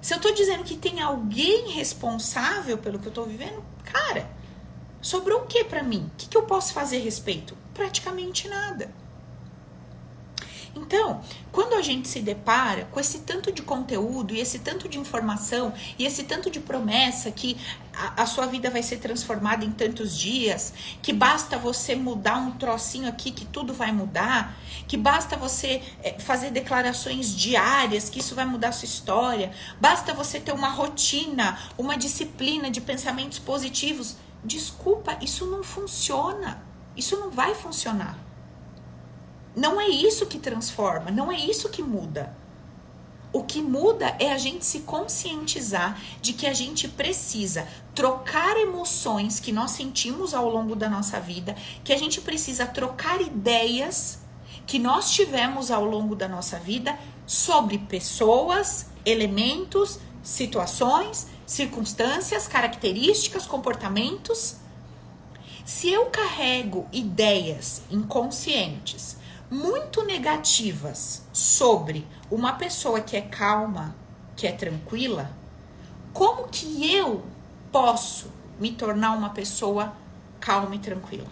Se 0.04 0.12
eu 0.12 0.16
estou 0.16 0.34
dizendo 0.34 0.64
que 0.64 0.76
tem 0.76 1.00
alguém 1.00 1.70
responsável 1.70 2.76
pelo 2.76 2.98
que 2.98 3.06
eu 3.06 3.08
estou 3.08 3.24
vivendo, 3.24 3.64
cara, 3.84 4.30
sobrou 5.00 5.40
o 5.40 5.46
que 5.46 5.64
para 5.64 5.82
mim? 5.82 6.10
O 6.12 6.16
que, 6.18 6.28
que 6.28 6.36
eu 6.36 6.42
posso 6.42 6.74
fazer 6.74 6.98
a 6.98 7.00
respeito? 7.00 7.56
Praticamente 7.72 8.46
nada. 8.46 8.92
Então, 10.76 11.20
quando 11.52 11.74
a 11.74 11.82
gente 11.82 12.08
se 12.08 12.20
depara 12.20 12.86
com 12.90 12.98
esse 12.98 13.20
tanto 13.20 13.52
de 13.52 13.62
conteúdo 13.62 14.34
e 14.34 14.40
esse 14.40 14.58
tanto 14.58 14.88
de 14.88 14.98
informação 14.98 15.72
e 15.98 16.04
esse 16.04 16.24
tanto 16.24 16.50
de 16.50 16.58
promessa 16.58 17.30
que 17.30 17.56
a, 17.92 18.22
a, 18.22 18.26
sua 18.26 18.46
vida 18.46 18.70
vai 18.70 18.82
ser 18.82 18.96
transformada 18.96 19.64
em 19.64 19.70
tantos 19.70 20.18
dias, 20.18 20.74
que 21.00 21.12
basta 21.12 21.56
você 21.56 21.94
mudar 21.94 22.38
um 22.38 22.52
trocinho 22.52 23.08
aqui 23.08 23.30
que 23.30 23.44
tudo 23.44 23.72
vai 23.72 23.92
mudar, 23.92 24.56
que 24.88 24.96
basta 24.96 25.36
você 25.36 25.80
é, 26.02 26.18
fazer 26.18 26.50
declarações 26.50 27.34
diárias 27.34 28.10
que 28.10 28.18
isso 28.18 28.34
vai 28.34 28.44
mudar 28.44 28.70
a 28.70 28.72
sua 28.72 28.86
história, 28.86 29.52
basta 29.80 30.12
você 30.12 30.40
ter 30.40 30.52
uma 30.52 30.68
rotina, 30.68 31.56
uma 31.78 31.96
disciplina 31.96 32.68
de 32.68 32.80
pensamentos 32.80 33.38
positivos. 33.38 34.16
Desculpa, 34.42 35.16
isso 35.20 35.46
não 35.46 35.62
funciona. 35.62 36.62
Isso 36.96 37.16
não 37.16 37.30
vai 37.30 37.54
funcionar. 37.54 38.23
Não 39.54 39.80
é 39.80 39.88
isso 39.88 40.26
que 40.26 40.38
transforma, 40.38 41.10
não 41.10 41.30
é 41.30 41.36
isso 41.36 41.68
que 41.68 41.82
muda. 41.82 42.34
O 43.32 43.42
que 43.42 43.60
muda 43.60 44.16
é 44.20 44.32
a 44.32 44.38
gente 44.38 44.64
se 44.64 44.80
conscientizar 44.80 46.00
de 46.20 46.32
que 46.32 46.46
a 46.46 46.52
gente 46.52 46.86
precisa 46.86 47.66
trocar 47.94 48.56
emoções 48.56 49.40
que 49.40 49.50
nós 49.50 49.72
sentimos 49.72 50.34
ao 50.34 50.48
longo 50.48 50.76
da 50.76 50.88
nossa 50.88 51.18
vida, 51.18 51.56
que 51.82 51.92
a 51.92 51.98
gente 51.98 52.20
precisa 52.20 52.64
trocar 52.64 53.20
ideias 53.20 54.20
que 54.66 54.78
nós 54.78 55.10
tivemos 55.10 55.70
ao 55.70 55.84
longo 55.84 56.14
da 56.14 56.28
nossa 56.28 56.58
vida 56.58 56.96
sobre 57.26 57.78
pessoas, 57.78 58.86
elementos, 59.04 59.98
situações, 60.22 61.26
circunstâncias, 61.44 62.46
características, 62.46 63.46
comportamentos. 63.46 64.56
Se 65.64 65.90
eu 65.90 66.06
carrego 66.06 66.86
ideias 66.92 67.82
inconscientes 67.90 69.16
muito 69.54 70.04
negativas 70.04 71.22
sobre 71.32 72.04
uma 72.28 72.54
pessoa 72.54 73.00
que 73.00 73.16
é 73.16 73.20
calma, 73.20 73.94
que 74.34 74.48
é 74.48 74.52
tranquila, 74.52 75.30
como 76.12 76.48
que 76.48 76.92
eu 76.92 77.24
posso 77.70 78.32
me 78.58 78.72
tornar 78.72 79.12
uma 79.12 79.30
pessoa 79.30 79.94
calma 80.40 80.74
e 80.74 80.80
tranquila? 80.80 81.28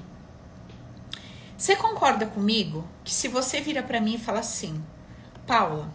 Você 1.58 1.74
concorda 1.74 2.24
comigo 2.24 2.86
que 3.02 3.12
se 3.12 3.26
você 3.26 3.60
vira 3.60 3.82
para 3.82 4.00
mim 4.00 4.14
e 4.14 4.18
fala 4.18 4.38
assim, 4.38 4.80
Paula, 5.44 5.90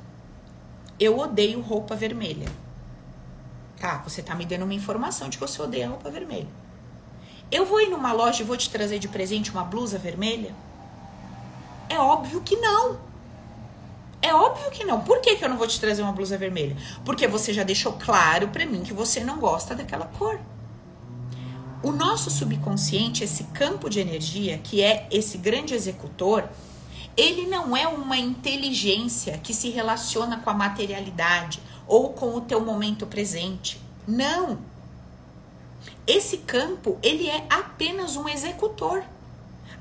eu 1.00 1.17
odeio 1.17 1.62
roupa 1.62 1.96
vermelha. 1.96 2.50
Tá, 3.79 4.00
você 4.05 4.22
tá 4.22 4.36
me 4.36 4.46
dando 4.46 4.63
uma 4.63 4.74
informação 4.74 5.29
de 5.29 5.38
que 5.38 5.48
você 5.48 5.62
odeia 5.62 5.88
roupa 5.88 6.10
vermelha. 6.10 6.50
Eu 7.50 7.65
vou 7.65 7.79
ir 7.79 7.89
numa 7.89 8.12
loja 8.12 8.41
e 8.41 8.46
vou 8.46 8.57
te 8.57 8.69
trazer 8.69 9.00
de 9.00 9.07
presente 9.07 9.50
uma 9.50 9.63
blusa 9.63 9.98
vermelha? 9.98 10.53
É 11.89 11.98
óbvio 12.00 12.41
que 12.41 12.56
não. 12.56 13.00
É 14.22 14.34
óbvio 14.34 14.72
que 14.72 14.84
não. 14.84 15.01
Por 15.01 15.22
que, 15.22 15.36
que 15.36 15.46
eu 15.46 15.50
não 15.50 15.58
vou 15.58 15.67
te 15.67 15.79
trazer 15.79 16.01
uma 16.01 16.12
blusa 16.12 16.38
vermelha? 16.38 16.75
Porque 17.06 17.27
você 17.27 17.53
já 17.53 17.63
deixou 17.63 17.94
claro 17.94 18.48
para 18.50 18.65
mim 18.65 18.84
que 18.84 18.94
você 18.94 19.24
não 19.24 19.39
gosta 19.39 19.75
daquela 19.75 20.06
cor. 20.06 20.39
O 21.84 21.91
nosso 21.91 22.32
subconsciente, 22.32 23.24
esse 23.24 23.46
campo 23.46 23.89
de 23.89 24.00
energia, 24.00 24.58
que 24.58 24.82
é 24.82 25.08
esse 25.12 25.38
grande 25.38 25.75
executor, 25.75 26.50
ele 27.15 27.48
não 27.48 27.77
é 27.77 27.88
uma 27.88 28.17
inteligência 28.17 29.38
que 29.38 29.53
se 29.53 29.70
relaciona 29.70 30.39
com 30.39 30.50
a 30.50 30.53
materialidade 30.53 31.62
ou 31.88 32.13
com 32.13 32.36
o 32.36 32.41
teu 32.41 32.60
momento 32.60 33.06
presente. 33.06 33.79
Não. 34.08 34.60
Esse 36.06 36.38
campo, 36.38 36.98
ele 37.03 37.29
é 37.29 37.46
apenas 37.50 38.15
um 38.15 38.27
executor. 38.27 39.03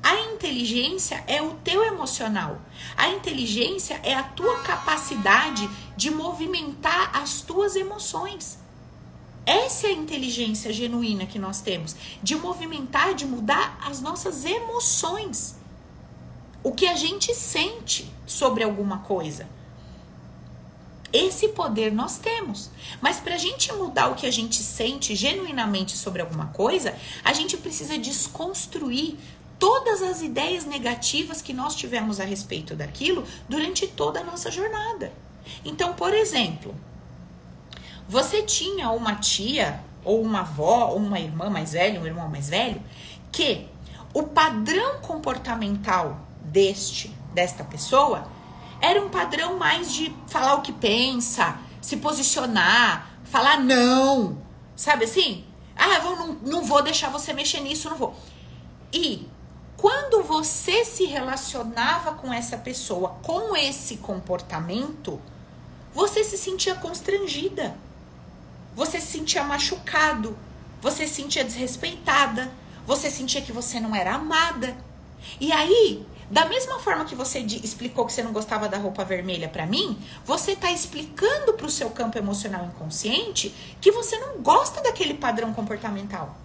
A 0.06 0.20
inteligência 0.20 1.24
é 1.26 1.42
o 1.42 1.54
teu 1.64 1.84
emocional. 1.84 2.60
A 2.96 3.08
inteligência 3.08 3.98
é 4.04 4.14
a 4.14 4.22
tua 4.22 4.60
capacidade 4.60 5.68
de 5.96 6.12
movimentar 6.12 7.10
as 7.12 7.40
tuas 7.40 7.74
emoções. 7.74 8.56
Essa 9.44 9.88
é 9.88 9.90
a 9.90 9.94
inteligência 9.94 10.72
genuína 10.72 11.26
que 11.26 11.40
nós 11.40 11.60
temos, 11.60 11.96
de 12.22 12.36
movimentar, 12.36 13.14
de 13.14 13.26
mudar 13.26 13.80
as 13.84 14.00
nossas 14.00 14.44
emoções. 14.44 15.56
O 16.62 16.70
que 16.70 16.86
a 16.86 16.94
gente 16.94 17.34
sente 17.34 18.08
sobre 18.24 18.62
alguma 18.62 18.98
coisa. 18.98 19.48
Esse 21.12 21.48
poder 21.48 21.90
nós 21.92 22.16
temos. 22.16 22.70
Mas 23.00 23.18
para 23.18 23.34
a 23.34 23.38
gente 23.38 23.72
mudar 23.72 24.06
o 24.12 24.14
que 24.14 24.26
a 24.26 24.30
gente 24.30 24.62
sente 24.62 25.16
genuinamente 25.16 25.96
sobre 25.96 26.22
alguma 26.22 26.46
coisa, 26.46 26.96
a 27.24 27.32
gente 27.32 27.56
precisa 27.56 27.98
desconstruir 27.98 29.18
todas 29.58 30.02
as 30.02 30.22
ideias 30.22 30.64
negativas 30.64 31.40
que 31.40 31.52
nós 31.52 31.74
tivemos 31.74 32.20
a 32.20 32.24
respeito 32.24 32.74
daquilo 32.74 33.24
durante 33.48 33.86
toda 33.86 34.20
a 34.20 34.24
nossa 34.24 34.50
jornada. 34.50 35.12
Então, 35.64 35.94
por 35.94 36.12
exemplo, 36.12 36.74
você 38.08 38.42
tinha 38.42 38.90
uma 38.90 39.16
tia, 39.16 39.80
ou 40.04 40.22
uma 40.22 40.40
avó, 40.40 40.90
ou 40.90 40.98
uma 40.98 41.18
irmã 41.18 41.50
mais 41.50 41.72
velha, 41.72 42.00
um 42.00 42.06
irmão 42.06 42.28
mais 42.28 42.48
velho, 42.48 42.82
que 43.32 43.66
o 44.12 44.24
padrão 44.24 45.00
comportamental 45.00 46.20
deste, 46.40 47.14
desta 47.34 47.64
pessoa, 47.64 48.28
era 48.80 49.02
um 49.02 49.08
padrão 49.08 49.58
mais 49.58 49.92
de 49.92 50.14
falar 50.26 50.54
o 50.54 50.62
que 50.62 50.72
pensa, 50.72 51.58
se 51.80 51.96
posicionar, 51.96 53.10
falar 53.24 53.60
não, 53.60 54.38
sabe 54.74 55.04
assim? 55.04 55.44
Ah, 55.76 55.98
eu 55.98 56.16
não, 56.16 56.32
não 56.34 56.64
vou 56.64 56.82
deixar 56.82 57.10
você 57.10 57.32
mexer 57.32 57.60
nisso, 57.60 57.90
não 57.90 57.96
vou. 57.96 58.14
E 58.92 59.28
quando 59.76 60.22
você 60.22 60.84
se 60.84 61.04
relacionava 61.04 62.14
com 62.14 62.32
essa 62.32 62.56
pessoa 62.56 63.16
com 63.22 63.54
esse 63.56 63.98
comportamento, 63.98 65.20
você 65.92 66.24
se 66.24 66.38
sentia 66.38 66.74
constrangida. 66.74 67.76
Você 68.74 69.00
se 69.00 69.06
sentia 69.06 69.42
machucado, 69.42 70.36
você 70.82 71.06
se 71.06 71.14
sentia 71.14 71.42
desrespeitada, 71.42 72.52
você 72.86 73.10
sentia 73.10 73.40
que 73.40 73.52
você 73.52 73.80
não 73.80 73.96
era 73.96 74.14
amada. 74.14 74.76
E 75.40 75.50
aí, 75.50 76.06
da 76.30 76.44
mesma 76.44 76.78
forma 76.80 77.04
que 77.04 77.14
você 77.14 77.38
explicou 77.38 78.04
que 78.04 78.12
você 78.12 78.22
não 78.22 78.32
gostava 78.32 78.68
da 78.68 78.76
roupa 78.76 79.04
vermelha 79.04 79.48
para 79.48 79.66
mim, 79.66 79.98
você 80.24 80.52
está 80.52 80.70
explicando 80.70 81.54
para 81.54 81.66
o 81.66 81.70
seu 81.70 81.88
campo 81.90 82.18
emocional 82.18 82.66
inconsciente 82.66 83.54
que 83.80 83.90
você 83.90 84.18
não 84.18 84.42
gosta 84.42 84.82
daquele 84.82 85.14
padrão 85.14 85.54
comportamental. 85.54 86.36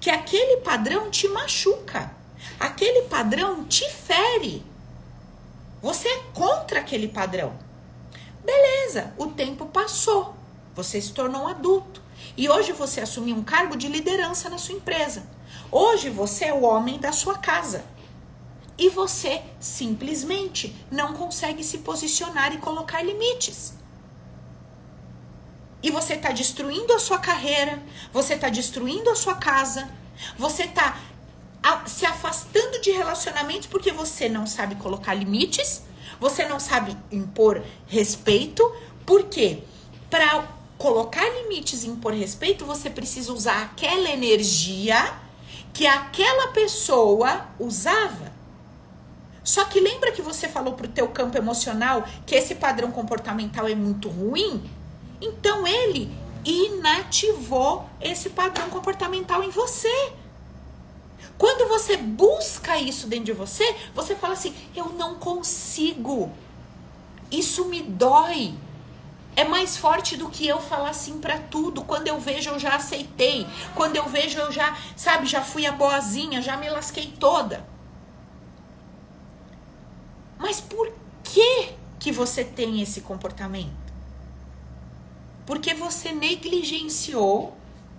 Que 0.00 0.10
aquele 0.10 0.58
padrão 0.58 1.10
te 1.10 1.28
machuca. 1.28 2.12
Aquele 2.58 3.02
padrão 3.02 3.64
te 3.64 3.88
fere. 3.90 4.64
Você 5.82 6.08
é 6.08 6.22
contra 6.32 6.80
aquele 6.80 7.08
padrão. 7.08 7.52
Beleza, 8.44 9.12
o 9.18 9.26
tempo 9.26 9.66
passou. 9.66 10.34
Você 10.74 11.00
se 11.00 11.12
tornou 11.12 11.42
um 11.42 11.48
adulto. 11.48 12.02
E 12.36 12.48
hoje 12.48 12.72
você 12.72 13.00
assumiu 13.00 13.36
um 13.36 13.42
cargo 13.42 13.76
de 13.76 13.88
liderança 13.88 14.48
na 14.48 14.58
sua 14.58 14.74
empresa. 14.74 15.26
Hoje 15.70 16.10
você 16.10 16.46
é 16.46 16.54
o 16.54 16.62
homem 16.62 16.98
da 16.98 17.12
sua 17.12 17.38
casa. 17.38 17.84
E 18.78 18.88
você 18.88 19.42
simplesmente 19.58 20.74
não 20.90 21.14
consegue 21.14 21.64
se 21.64 21.78
posicionar 21.78 22.52
e 22.52 22.58
colocar 22.58 23.02
limites. 23.02 23.74
E 25.82 25.90
você 25.90 26.14
está 26.14 26.30
destruindo 26.30 26.92
a 26.92 26.98
sua 26.98 27.18
carreira, 27.18 27.82
você 28.12 28.34
está 28.34 28.48
destruindo 28.48 29.08
a 29.08 29.14
sua 29.14 29.36
casa, 29.36 29.88
você 30.36 30.64
está 30.64 30.98
se 31.86 32.06
afastando 32.06 32.80
de 32.80 32.90
relacionamentos 32.90 33.66
porque 33.66 33.92
você 33.92 34.28
não 34.28 34.46
sabe 34.46 34.74
colocar 34.76 35.14
limites, 35.14 35.82
você 36.20 36.46
não 36.46 36.58
sabe 36.58 36.96
impor 37.10 37.62
respeito, 37.86 38.62
porque 39.04 39.62
para 40.08 40.48
colocar 40.78 41.24
limites 41.24 41.84
e 41.84 41.88
impor 41.88 42.12
respeito, 42.12 42.64
você 42.64 42.90
precisa 42.90 43.32
usar 43.32 43.62
aquela 43.62 44.10
energia 44.10 45.14
que 45.72 45.86
aquela 45.86 46.48
pessoa 46.48 47.46
usava. 47.58 48.32
Só 49.42 49.64
que 49.64 49.78
lembra 49.78 50.10
que 50.10 50.22
você 50.22 50.48
falou 50.48 50.74
pro 50.74 50.88
teu 50.88 51.08
campo 51.08 51.36
emocional 51.38 52.04
que 52.26 52.34
esse 52.34 52.54
padrão 52.56 52.90
comportamental 52.90 53.68
é 53.68 53.74
muito 53.74 54.08
ruim? 54.08 54.68
Então 55.20 55.66
ele 55.66 56.10
inativou 56.44 57.88
esse 58.00 58.30
padrão 58.30 58.68
comportamental 58.70 59.42
em 59.42 59.50
você. 59.50 60.12
Quando 61.38 61.68
você 61.68 61.96
busca 61.96 62.78
isso 62.78 63.06
dentro 63.06 63.26
de 63.26 63.32
você, 63.32 63.74
você 63.94 64.14
fala 64.14 64.32
assim: 64.32 64.54
eu 64.74 64.86
não 64.90 65.16
consigo. 65.16 66.30
Isso 67.30 67.66
me 67.66 67.82
dói. 67.82 68.54
É 69.34 69.44
mais 69.44 69.76
forte 69.76 70.16
do 70.16 70.30
que 70.30 70.46
eu 70.48 70.58
falar 70.60 70.94
sim 70.94 71.18
para 71.18 71.38
tudo. 71.38 71.82
Quando 71.82 72.08
eu 72.08 72.18
vejo, 72.18 72.50
eu 72.50 72.58
já 72.58 72.74
aceitei. 72.74 73.46
Quando 73.74 73.96
eu 73.96 74.08
vejo, 74.08 74.38
eu 74.38 74.50
já, 74.50 74.74
sabe, 74.96 75.26
já 75.26 75.42
fui 75.42 75.66
a 75.66 75.72
boazinha, 75.72 76.40
já 76.40 76.56
me 76.56 76.70
lasquei 76.70 77.12
toda. 77.20 77.66
Mas 80.38 80.60
por 80.60 80.90
que 81.22 81.74
que 81.98 82.10
você 82.10 82.44
tem 82.44 82.80
esse 82.80 83.02
comportamento? 83.02 83.86
Porque 85.44 85.74
você 85.74 86.12
negligenciou, 86.12 87.56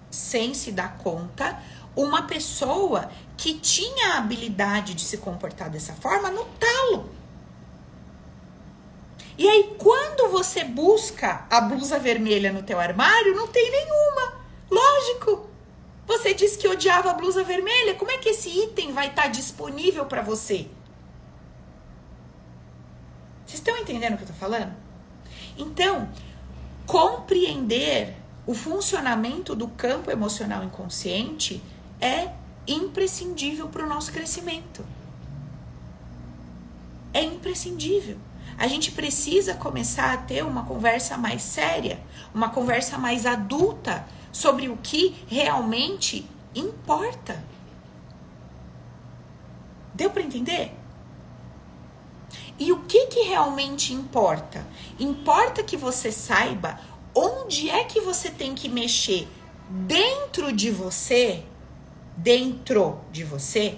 sem 0.09 0.53
se 0.53 0.71
dar 0.71 0.97
conta, 0.97 1.61
uma 1.97 2.21
pessoa 2.21 3.09
que 3.35 3.55
tinha 3.55 4.13
a 4.13 4.17
habilidade 4.19 4.93
de 4.93 5.03
se 5.03 5.17
comportar 5.17 5.69
dessa 5.69 5.93
forma 5.93 6.29
no 6.29 6.45
talo. 6.45 7.09
E 9.35 9.47
aí, 9.47 9.75
quando 9.77 10.31
você 10.31 10.63
busca 10.63 11.45
a 11.49 11.59
blusa 11.61 11.99
vermelha 11.99 12.51
no 12.51 12.63
teu 12.63 12.79
armário, 12.79 13.35
não 13.35 13.47
tem 13.47 13.69
nenhuma. 13.71 14.33
Lógico. 14.69 15.47
Você 16.05 16.33
disse 16.33 16.57
que 16.57 16.67
odiava 16.67 17.11
a 17.11 17.13
blusa 17.13 17.43
vermelha. 17.43 17.95
Como 17.95 18.11
é 18.11 18.17
que 18.17 18.29
esse 18.29 18.49
item 18.49 18.93
vai 18.93 19.07
estar 19.07 19.27
disponível 19.27 20.05
para 20.05 20.21
você? 20.21 20.67
Vocês 23.45 23.59
estão 23.59 23.77
entendendo 23.77 24.13
o 24.13 24.17
que 24.17 24.23
eu 24.23 24.29
estou 24.29 24.39
falando? 24.39 24.73
Então, 25.57 26.09
compreender 26.85 28.15
o 28.45 28.53
funcionamento 28.53 29.55
do 29.55 29.67
campo 29.67 30.09
emocional 30.09 30.63
inconsciente 30.63 31.61
é 31.99 32.29
imprescindível 32.67 33.67
para 33.67 33.85
o 33.85 33.89
nosso 33.89 34.11
crescimento. 34.11 34.85
É 37.13 37.21
imprescindível. 37.23 38.17
A 38.57 38.67
gente 38.67 38.91
precisa 38.91 39.53
começar 39.53 40.13
a 40.13 40.17
ter 40.17 40.43
uma 40.43 40.65
conversa 40.65 41.17
mais 41.17 41.41
séria, 41.41 41.99
uma 42.33 42.49
conversa 42.49 42.97
mais 42.97 43.25
adulta 43.25 44.07
sobre 44.31 44.67
o 44.67 44.77
que 44.77 45.15
realmente 45.27 46.27
importa. 46.55 47.43
Deu 49.93 50.09
para 50.09 50.21
entender? 50.21 50.75
E 52.59 52.71
o 52.71 52.81
que, 52.83 53.07
que 53.07 53.21
realmente 53.21 53.93
importa? 53.93 54.65
Importa 54.99 55.63
que 55.63 55.77
você 55.77 56.11
saiba 56.11 56.79
onde 57.13 57.69
é 57.69 57.83
que 57.83 58.01
você 58.01 58.29
tem 58.29 58.55
que 58.55 58.67
mexer 58.69 59.27
dentro 59.69 60.51
de 60.51 60.71
você, 60.71 61.43
dentro 62.17 62.99
de 63.11 63.23
você, 63.23 63.77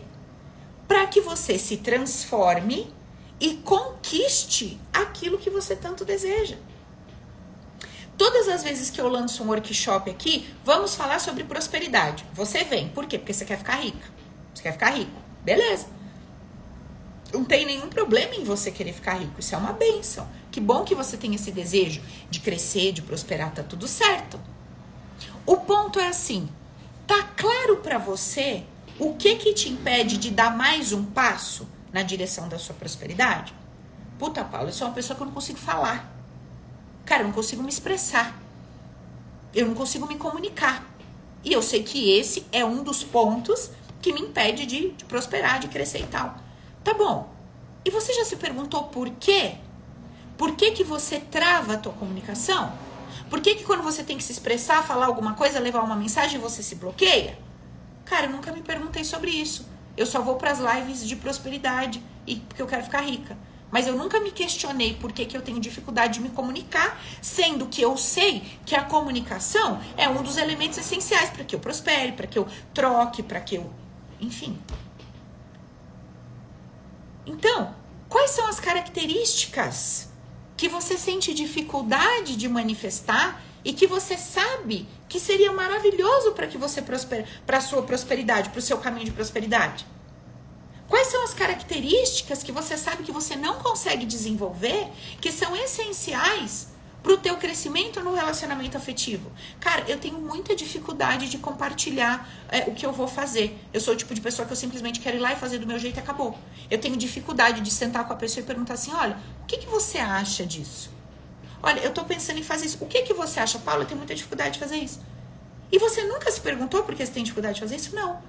para 0.88 1.06
que 1.06 1.22
você 1.22 1.60
se 1.60 1.78
transforme 1.78 2.92
e 3.40 3.56
conquiste 3.56 4.80
aquilo 4.92 5.38
que 5.38 5.50
você 5.50 5.76
tanto 5.76 6.04
deseja. 6.04 6.58
Todas 8.18 8.48
as 8.50 8.64
vezes 8.64 8.90
que 8.90 9.00
eu 9.00 9.08
lanço 9.08 9.44
um 9.44 9.48
workshop 9.48 10.10
aqui, 10.10 10.50
vamos 10.66 10.96
falar 10.96 11.20
sobre 11.20 11.44
prosperidade. 11.44 12.26
Você 12.34 12.64
vem. 12.64 12.90
Por 12.90 13.06
quê? 13.06 13.18
Porque 13.18 13.34
você 13.34 13.46
quer 13.46 13.58
ficar 13.58 13.76
rica. 13.76 14.08
Você 14.54 14.64
quer 14.64 14.74
ficar 14.74 14.90
rico. 14.90 15.22
Beleza 15.44 16.00
não 17.32 17.44
tem 17.44 17.66
nenhum 17.66 17.88
problema 17.90 18.36
em 18.36 18.44
você 18.44 18.72
querer 18.72 18.94
ficar 18.94 19.14
rico. 19.14 19.40
Isso 19.40 19.54
é 19.54 19.58
uma 19.58 19.74
benção. 19.74 20.28
Que 20.52 20.60
bom 20.60 20.84
que 20.84 20.96
você 20.96 21.16
tem 21.18 21.34
esse 21.36 21.52
desejo 21.52 22.02
de 22.30 22.40
crescer, 22.40 22.92
de 22.92 23.02
prosperar, 23.02 23.54
tá 23.54 23.64
tudo 23.64 23.88
certo. 23.88 24.40
O 25.46 25.58
ponto 25.58 26.00
é 26.00 26.08
assim: 26.08 26.50
tá 27.10 27.24
claro 27.36 27.78
para 27.78 27.98
você 27.98 28.64
o 29.00 29.16
que 29.16 29.36
que 29.38 29.52
te 29.52 29.68
impede 29.68 30.16
de 30.16 30.30
dar 30.30 30.56
mais 30.56 30.94
um 30.94 31.04
passo 31.04 31.68
na 31.92 32.04
direção 32.04 32.48
da 32.48 32.60
sua 32.60 32.76
prosperidade? 32.76 33.52
Puta, 34.20 34.44
Paulo, 34.44 34.70
eu 34.70 34.74
sou 34.74 34.88
uma 34.88 34.94
pessoa 34.94 35.18
que 35.18 35.24
eu 35.24 35.26
não 35.26 35.34
consigo 35.34 35.58
falar. 35.58 36.08
Cara, 37.08 37.24
eu 37.24 37.28
não 37.28 37.34
consigo 37.34 37.64
me 37.64 37.70
expressar. 37.70 38.40
Eu 39.56 39.66
não 39.66 39.74
consigo 39.74 40.06
me 40.06 40.18
comunicar. 40.20 40.88
E 41.44 41.52
eu 41.52 41.64
sei 41.64 41.82
que 41.82 42.12
esse 42.12 42.46
é 42.52 42.64
um 42.64 42.84
dos 42.84 43.04
pontos 43.04 43.72
que 44.04 44.14
me 44.14 44.22
impede 44.22 44.68
de, 44.68 44.92
de 44.92 45.06
prosperar, 45.06 45.60
de 45.60 45.68
crescer 45.68 46.02
e 46.02 46.08
tal. 46.08 46.38
Tá 46.84 46.94
bom. 46.94 47.34
E 47.84 47.90
você 47.90 48.14
já 48.14 48.24
se 48.24 48.36
perguntou 48.36 48.84
por 48.84 49.10
quê? 49.12 49.56
Por 50.38 50.56
que, 50.56 50.72
que 50.72 50.84
você 50.84 51.20
trava 51.20 51.74
a 51.74 51.78
tua 51.78 51.94
comunicação? 51.94 52.72
Por 53.30 53.42
que, 53.42 53.56
que 53.56 53.64
quando 53.64 53.84
você 53.84 54.04
tem 54.04 54.18
que 54.18 54.24
se 54.24 54.32
expressar, 54.32 54.86
falar 54.86 55.06
alguma 55.06 55.34
coisa, 55.34 55.60
levar 55.60 55.82
uma 55.82 55.96
mensagem, 55.96 56.40
você 56.40 56.64
se 56.64 56.76
bloqueia? 56.76 57.38
Cara, 58.06 58.26
eu 58.26 58.32
nunca 58.32 58.52
me 58.52 58.62
perguntei 58.62 59.04
sobre 59.04 59.30
isso. 59.30 59.68
Eu 59.96 60.06
só 60.06 60.22
vou 60.22 60.36
para 60.36 60.52
as 60.52 60.60
lives 60.60 61.08
de 61.08 61.16
prosperidade 61.16 62.04
e 62.26 62.38
porque 62.38 62.62
eu 62.62 62.68
quero 62.68 62.84
ficar 62.84 63.02
rica. 63.02 63.38
Mas 63.72 63.86
eu 63.86 63.96
nunca 63.96 64.20
me 64.20 64.32
questionei 64.32 64.96
por 64.96 65.12
que, 65.12 65.26
que 65.26 65.38
eu 65.38 65.42
tenho 65.44 65.60
dificuldade 65.60 66.16
de 66.16 66.22
me 66.22 66.30
comunicar, 66.30 67.00
sendo 67.22 67.68
que 67.68 67.82
eu 67.82 67.96
sei 67.98 68.42
que 68.66 68.76
a 68.76 68.84
comunicação 68.84 69.80
é 69.96 70.10
um 70.10 70.24
dos 70.24 70.38
elementos 70.38 70.80
essenciais 70.80 71.30
para 71.30 71.44
que 71.44 71.54
eu 71.54 71.60
prospere, 71.60 72.14
para 72.14 72.26
que 72.26 72.40
eu 72.40 72.48
troque, 72.74 73.22
para 73.22 73.40
que 73.40 73.56
eu. 73.56 73.72
Enfim. 74.20 74.60
Então, 77.28 77.76
quais 78.08 78.32
são 78.32 78.48
as 78.48 78.60
características 78.60 80.09
que 80.60 80.68
você 80.68 80.98
sente 80.98 81.34
dificuldade 81.34 82.36
de 82.36 82.50
manifestar 82.50 83.42
e 83.64 83.72
que 83.72 83.88
você 83.88 84.18
sabe 84.18 84.86
que 85.08 85.18
seria 85.18 85.54
maravilhoso 85.54 86.34
para 86.34 86.48
que 86.48 86.58
você 86.58 86.82
prospere, 86.82 87.26
para 87.46 87.60
a 87.60 87.62
sua 87.62 87.82
prosperidade, 87.84 88.50
para 88.50 88.60
o 88.60 88.62
seu 88.62 88.78
caminho 88.78 89.06
de 89.06 89.12
prosperidade? 89.12 89.88
Quais 90.90 91.08
são 91.08 91.24
as 91.24 91.34
características 91.34 92.44
que 92.44 92.52
você 92.52 92.76
sabe 92.76 93.04
que 93.04 93.12
você 93.12 93.38
não 93.38 93.60
consegue 93.60 94.06
desenvolver, 94.06 94.90
que 95.22 95.32
são 95.32 95.56
essenciais 95.56 96.68
pro 97.02 97.18
teu 97.18 97.38
crescimento 97.38 98.02
no 98.02 98.14
relacionamento 98.14 98.78
afetivo. 98.78 99.32
Cara, 99.60 99.86
eu 99.88 99.98
tenho 99.98 100.20
muita 100.20 100.56
dificuldade 100.56 101.30
de 101.30 101.38
compartilhar 101.38 102.28
é, 102.50 102.62
o 102.68 102.74
que 102.74 102.86
eu 102.86 102.92
vou 102.92 103.08
fazer. 103.08 103.58
Eu 103.74 103.80
sou 103.80 103.94
o 103.94 103.98
tipo 103.98 104.14
de 104.14 104.22
pessoa 104.22 104.46
que 104.46 104.52
eu 104.52 104.58
simplesmente 104.58 105.00
quero 105.00 105.18
ir 105.18 105.20
lá 105.20 105.34
e 105.34 105.36
fazer 105.36 105.60
do 105.60 105.68
meu 105.68 105.80
jeito 105.80 105.98
e 105.98 106.00
acabou. 106.00 106.38
Eu 106.70 106.78
tenho 106.80 106.98
dificuldade 106.98 107.62
de 107.62 107.72
sentar 107.72 108.06
com 108.06 108.14
a 108.14 108.16
pessoa 108.16 108.44
e 108.44 108.46
perguntar 108.46 108.74
assim: 108.74 108.94
olha, 108.94 109.18
o 109.44 109.46
que, 109.46 109.58
que 109.58 109.68
você 109.68 109.98
acha 109.98 110.46
disso? 110.46 110.92
Olha, 111.62 111.80
eu 111.80 111.94
tô 111.94 112.04
pensando 112.04 112.40
em 112.40 112.44
fazer 112.44 112.66
isso. 112.66 112.78
O 112.82 112.86
que, 112.86 113.02
que 113.02 113.14
você 113.14 113.40
acha, 113.40 113.60
Paulo? 113.60 113.84
Eu 113.84 113.86
tenho 113.86 113.98
muita 113.98 114.16
dificuldade 114.16 114.54
de 114.54 114.60
fazer 114.60 114.78
isso. 114.78 115.02
E 115.72 115.78
você 115.78 116.04
nunca 116.04 116.32
se 116.32 116.42
perguntou 116.42 116.84
por 116.84 116.96
que 116.96 117.06
você 117.06 117.12
tem 117.12 117.24
dificuldade 117.24 117.56
de 117.56 117.62
fazer 117.62 117.76
isso? 117.76 117.96
Não. 117.96 118.22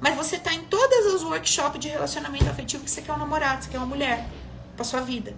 Mas 0.00 0.14
você 0.14 0.38
tá 0.38 0.52
em 0.52 0.64
todas 0.64 1.14
as 1.14 1.22
workshops 1.22 1.80
de 1.80 1.88
relacionamento 1.88 2.48
afetivo 2.48 2.84
que 2.84 2.90
você 2.90 3.02
quer 3.02 3.12
um 3.12 3.18
namorado, 3.18 3.64
você 3.64 3.70
quer 3.70 3.78
uma 3.78 3.86
mulher 3.86 4.26
pra 4.74 4.84
sua 4.84 5.00
vida. 5.00 5.34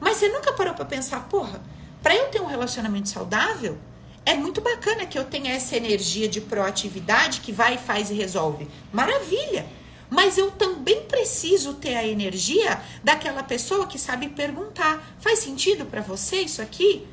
Mas 0.00 0.16
você 0.16 0.28
nunca 0.28 0.52
parou 0.52 0.74
para 0.74 0.84
pensar, 0.84 1.20
porra, 1.28 1.60
para 2.02 2.14
eu 2.14 2.28
ter 2.28 2.40
um 2.40 2.46
relacionamento 2.46 3.08
saudável, 3.08 3.78
é 4.24 4.34
muito 4.34 4.60
bacana 4.60 5.06
que 5.06 5.18
eu 5.18 5.24
tenha 5.24 5.52
essa 5.52 5.76
energia 5.76 6.28
de 6.28 6.40
proatividade 6.40 7.40
que 7.40 7.52
vai, 7.52 7.78
faz 7.78 8.10
e 8.10 8.14
resolve. 8.14 8.68
Maravilha! 8.92 9.66
Mas 10.08 10.38
eu 10.38 10.50
também 10.52 11.02
preciso 11.02 11.74
ter 11.74 11.96
a 11.96 12.06
energia 12.06 12.80
daquela 13.02 13.42
pessoa 13.42 13.86
que 13.86 13.98
sabe 13.98 14.28
perguntar: 14.28 15.00
faz 15.20 15.40
sentido 15.40 15.86
para 15.86 16.00
você 16.00 16.42
isso 16.42 16.62
aqui? 16.62 17.06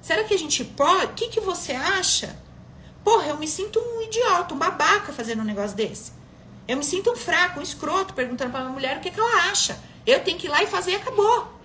Será 0.00 0.22
que 0.24 0.34
a 0.34 0.38
gente 0.38 0.64
pode? 0.64 1.06
O 1.06 1.14
que, 1.14 1.28
que 1.28 1.40
você 1.40 1.72
acha? 1.72 2.36
Porra, 3.02 3.28
eu 3.28 3.38
me 3.38 3.48
sinto 3.48 3.78
um 3.80 4.02
idiota, 4.02 4.54
um 4.54 4.58
babaca 4.58 5.12
fazendo 5.12 5.42
um 5.42 5.44
negócio 5.44 5.76
desse. 5.76 6.12
Eu 6.66 6.76
me 6.76 6.84
sinto 6.84 7.12
um 7.12 7.16
fraco, 7.16 7.60
um 7.60 7.62
escroto, 7.62 8.14
perguntando 8.14 8.50
para 8.50 8.62
uma 8.62 8.70
mulher 8.72 8.96
o 8.96 9.00
que, 9.00 9.10
que 9.10 9.20
ela 9.20 9.50
acha. 9.50 9.78
Eu 10.04 10.20
tenho 10.22 10.38
que 10.38 10.46
ir 10.46 10.50
lá 10.50 10.62
e 10.62 10.66
fazer 10.66 10.92
e 10.92 10.96
acabou. 10.96 11.55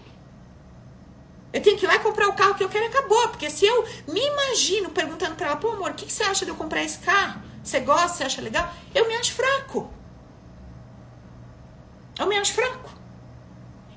Eu 1.54 1.62
tenho 1.62 1.78
que 1.78 1.86
ir 1.86 1.88
lá 1.88 1.96
e 1.96 2.00
comprar 2.00 2.28
o 2.30 2.34
carro 2.34 2.56
que 2.56 2.64
eu 2.64 2.70
quero 2.70 2.86
e 2.86 2.88
acabou. 2.88 3.28
Porque 3.30 3.50
se 3.50 3.66
eu 3.66 3.86
me 4.08 4.22
imagino 4.22 4.90
perguntando 4.90 5.36
para 5.36 5.48
ela, 5.48 5.58
pô, 5.58 5.72
amor, 5.72 5.92
o 5.92 5.94
que, 5.94 6.06
que 6.06 6.14
você 6.14 6.24
acha 6.24 6.46
de 6.46 6.52
eu 6.52 6.56
comprar 6.56 6.84
esse 6.84 7.00
carro? 7.00 7.42
Você 7.64 7.80
gosta? 7.80 8.18
Você 8.18 8.24
acha 8.24 8.42
legal? 8.42 8.74
Eu 8.96 9.08
me 9.08 9.16
acho 9.16 9.34
fraco. 9.34 9.92
Eu 12.18 12.28
me 12.28 12.38
acho 12.38 12.54
fraco. 12.54 12.90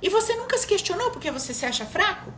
E 0.03 0.09
você 0.09 0.35
nunca 0.37 0.59
se 0.59 0.67
questionou 0.67 1.11
porque 1.11 1.31
você 1.31 1.55
se 1.55 1.65
acha 1.65 1.87
fraco? 1.87 2.33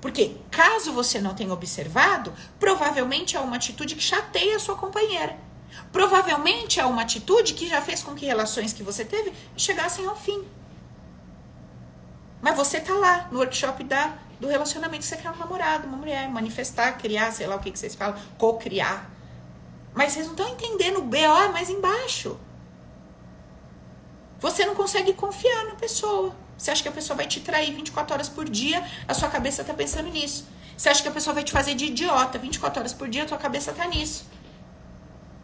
Porque, 0.00 0.36
caso 0.50 0.92
você 0.92 1.20
não 1.20 1.34
tenha 1.34 1.52
observado, 1.52 2.32
provavelmente 2.58 3.36
é 3.36 3.40
uma 3.40 3.56
atitude 3.56 3.94
que 3.94 4.02
chateia 4.02 4.56
a 4.56 4.58
sua 4.58 4.76
companheira. 4.76 5.36
Provavelmente 5.92 6.80
é 6.80 6.84
uma 6.84 7.02
atitude 7.02 7.54
que 7.54 7.68
já 7.68 7.82
fez 7.82 8.02
com 8.02 8.14
que 8.14 8.26
relações 8.26 8.72
que 8.72 8.82
você 8.82 9.04
teve 9.04 9.32
chegassem 9.56 10.06
ao 10.06 10.16
fim. 10.16 10.44
Mas 12.40 12.56
você 12.56 12.80
tá 12.80 12.94
lá 12.94 13.28
no 13.30 13.38
workshop 13.38 13.84
da 13.84 14.16
do 14.40 14.48
relacionamento 14.48 15.02
que 15.02 15.08
você 15.08 15.16
quer 15.16 15.30
um 15.30 15.36
namorado, 15.36 15.86
uma 15.86 15.98
mulher, 15.98 16.28
manifestar, 16.28 16.96
criar, 16.96 17.30
sei 17.30 17.46
lá 17.46 17.56
o 17.56 17.58
que, 17.58 17.70
que 17.70 17.78
vocês 17.78 17.94
falam, 17.94 18.18
co-criar. 18.38 19.10
Mas 19.94 20.12
vocês 20.12 20.26
não 20.26 20.32
estão 20.32 20.48
entendendo, 20.48 20.98
o 20.98 21.02
BO 21.02 21.52
mais 21.52 21.68
embaixo. 21.68 22.38
Você 24.38 24.64
não 24.64 24.74
consegue 24.74 25.12
confiar 25.12 25.66
na 25.66 25.74
pessoa. 25.74 26.34
Você 26.56 26.70
acha 26.70 26.82
que 26.82 26.88
a 26.88 26.92
pessoa 26.92 27.16
vai 27.16 27.26
te 27.26 27.40
trair 27.40 27.74
24 27.74 28.14
horas 28.14 28.28
por 28.28 28.48
dia, 28.48 28.86
a 29.06 29.12
sua 29.12 29.28
cabeça 29.28 29.62
tá 29.62 29.74
pensando 29.74 30.08
nisso. 30.08 30.48
Você 30.76 30.88
acha 30.88 31.02
que 31.02 31.08
a 31.08 31.12
pessoa 31.12 31.34
vai 31.34 31.44
te 31.44 31.52
fazer 31.52 31.74
de 31.74 31.86
idiota 31.86 32.38
24 32.38 32.80
horas 32.80 32.94
por 32.94 33.08
dia, 33.08 33.24
a 33.24 33.26
tua 33.26 33.36
cabeça 33.36 33.72
tá 33.72 33.86
nisso. 33.86 34.26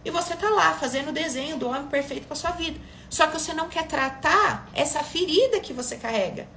E 0.03 0.11
você 0.11 0.35
tá 0.37 0.49
lá 0.49 0.73
fazendo 0.73 1.09
o 1.09 1.13
desenho 1.13 1.59
do 1.59 1.69
homem 1.69 1.87
perfeito 1.89 2.27
para 2.27 2.37
sua 2.37 2.53
vida. 2.53 2.81
Só 3.11 3.27
que 3.27 3.39
você 3.39 3.53
não 3.53 3.69
quer 3.69 3.87
tratar 3.87 4.69
essa 4.73 5.03
ferida 5.03 5.61
que 5.61 5.75
você 5.75 5.97
carrega 5.97 6.49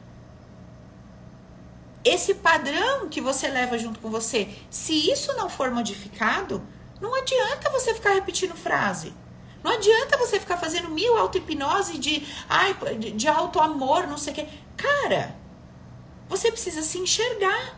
esse 2.04 2.36
padrão 2.36 3.10
que 3.10 3.20
você 3.20 3.48
leva 3.48 3.78
junto 3.78 4.00
com 4.00 4.10
você, 4.10 4.48
se 4.70 5.12
isso 5.12 5.34
não 5.34 5.50
for 5.50 5.70
modificado, 5.72 6.66
não 7.02 7.14
adianta 7.16 7.70
você 7.70 7.94
ficar 7.94 8.14
repetindo 8.14 8.56
frase. 8.56 9.14
Não 9.64 9.72
adianta 9.72 10.18
você 10.18 10.40
ficar 10.40 10.58
fazendo 10.58 10.90
mil 10.90 11.18
auto-hipnose 11.18 11.98
de, 11.98 12.26
ai, 12.48 12.74
de, 12.98 13.28
auto-amor, 13.28 14.08
não 14.08 14.18
sei 14.18 14.32
o 14.32 14.36
quê. 14.38 14.48
Cara, 14.78 15.36
você 16.30 16.50
precisa 16.52 16.82
se 16.82 16.98
enxergar. 16.98 17.78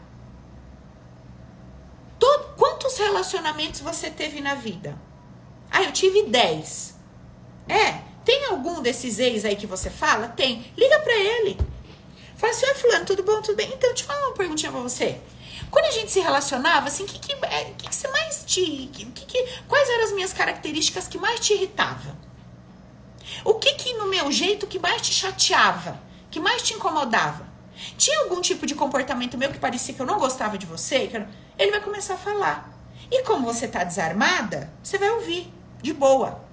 Todo, 2.19 2.55
quantos 2.55 2.97
relacionamentos 2.97 3.81
você 3.81 4.11
teve 4.11 4.41
na 4.41 4.53
vida? 4.53 4.95
Ah, 5.71 5.81
eu 5.81 5.91
tive 5.91 6.23
10. 6.23 6.99
É, 7.67 8.01
tem 8.23 8.45
algum 8.45 8.81
desses 8.81 9.17
ex 9.17 9.43
aí 9.43 9.55
que 9.55 9.65
você 9.65 9.89
fala? 9.89 10.27
Tem. 10.27 10.71
Liga 10.77 10.99
para 10.99 11.13
ele. 11.13 11.57
Fala 12.41 12.53
assim, 12.53 12.65
oi 12.65 12.73
fulano, 12.73 13.05
tudo 13.05 13.21
bom, 13.21 13.39
tudo 13.39 13.55
bem? 13.55 13.67
Então, 13.67 13.87
deixa 13.91 14.03
eu 14.03 14.07
falar 14.07 14.25
uma 14.25 14.33
perguntinha 14.33 14.71
pra 14.71 14.81
você. 14.81 15.21
Quando 15.69 15.85
a 15.85 15.91
gente 15.91 16.11
se 16.11 16.19
relacionava, 16.19 16.87
assim, 16.87 17.05
que 17.05 17.19
que, 17.19 17.33
é, 17.45 17.65
que, 17.77 17.87
que 17.87 17.95
você 17.95 18.07
mais 18.07 18.43
te. 18.43 18.89
Que, 18.91 19.05
que, 19.05 19.47
quais 19.67 19.87
eram 19.87 20.05
as 20.05 20.11
minhas 20.11 20.33
características 20.33 21.07
que 21.07 21.19
mais 21.19 21.39
te 21.39 21.53
irritava? 21.53 22.17
O 23.45 23.53
que 23.53 23.73
que 23.75 23.93
no 23.93 24.07
meu 24.07 24.31
jeito 24.31 24.65
que 24.65 24.79
mais 24.79 25.03
te 25.03 25.13
chateava? 25.13 26.01
Que 26.31 26.39
mais 26.39 26.63
te 26.63 26.73
incomodava? 26.73 27.45
Tinha 27.95 28.21
algum 28.21 28.41
tipo 28.41 28.65
de 28.65 28.73
comportamento 28.73 29.37
meu 29.37 29.51
que 29.51 29.59
parecia 29.59 29.93
que 29.93 30.01
eu 30.01 30.05
não 30.07 30.17
gostava 30.17 30.57
de 30.57 30.65
você? 30.65 31.11
Eu... 31.13 31.27
Ele 31.59 31.69
vai 31.69 31.81
começar 31.81 32.15
a 32.15 32.17
falar. 32.17 32.73
E 33.11 33.21
como 33.21 33.45
você 33.45 33.67
tá 33.67 33.83
desarmada, 33.83 34.73
você 34.81 34.97
vai 34.97 35.11
ouvir, 35.11 35.53
de 35.79 35.93
boa. 35.93 36.43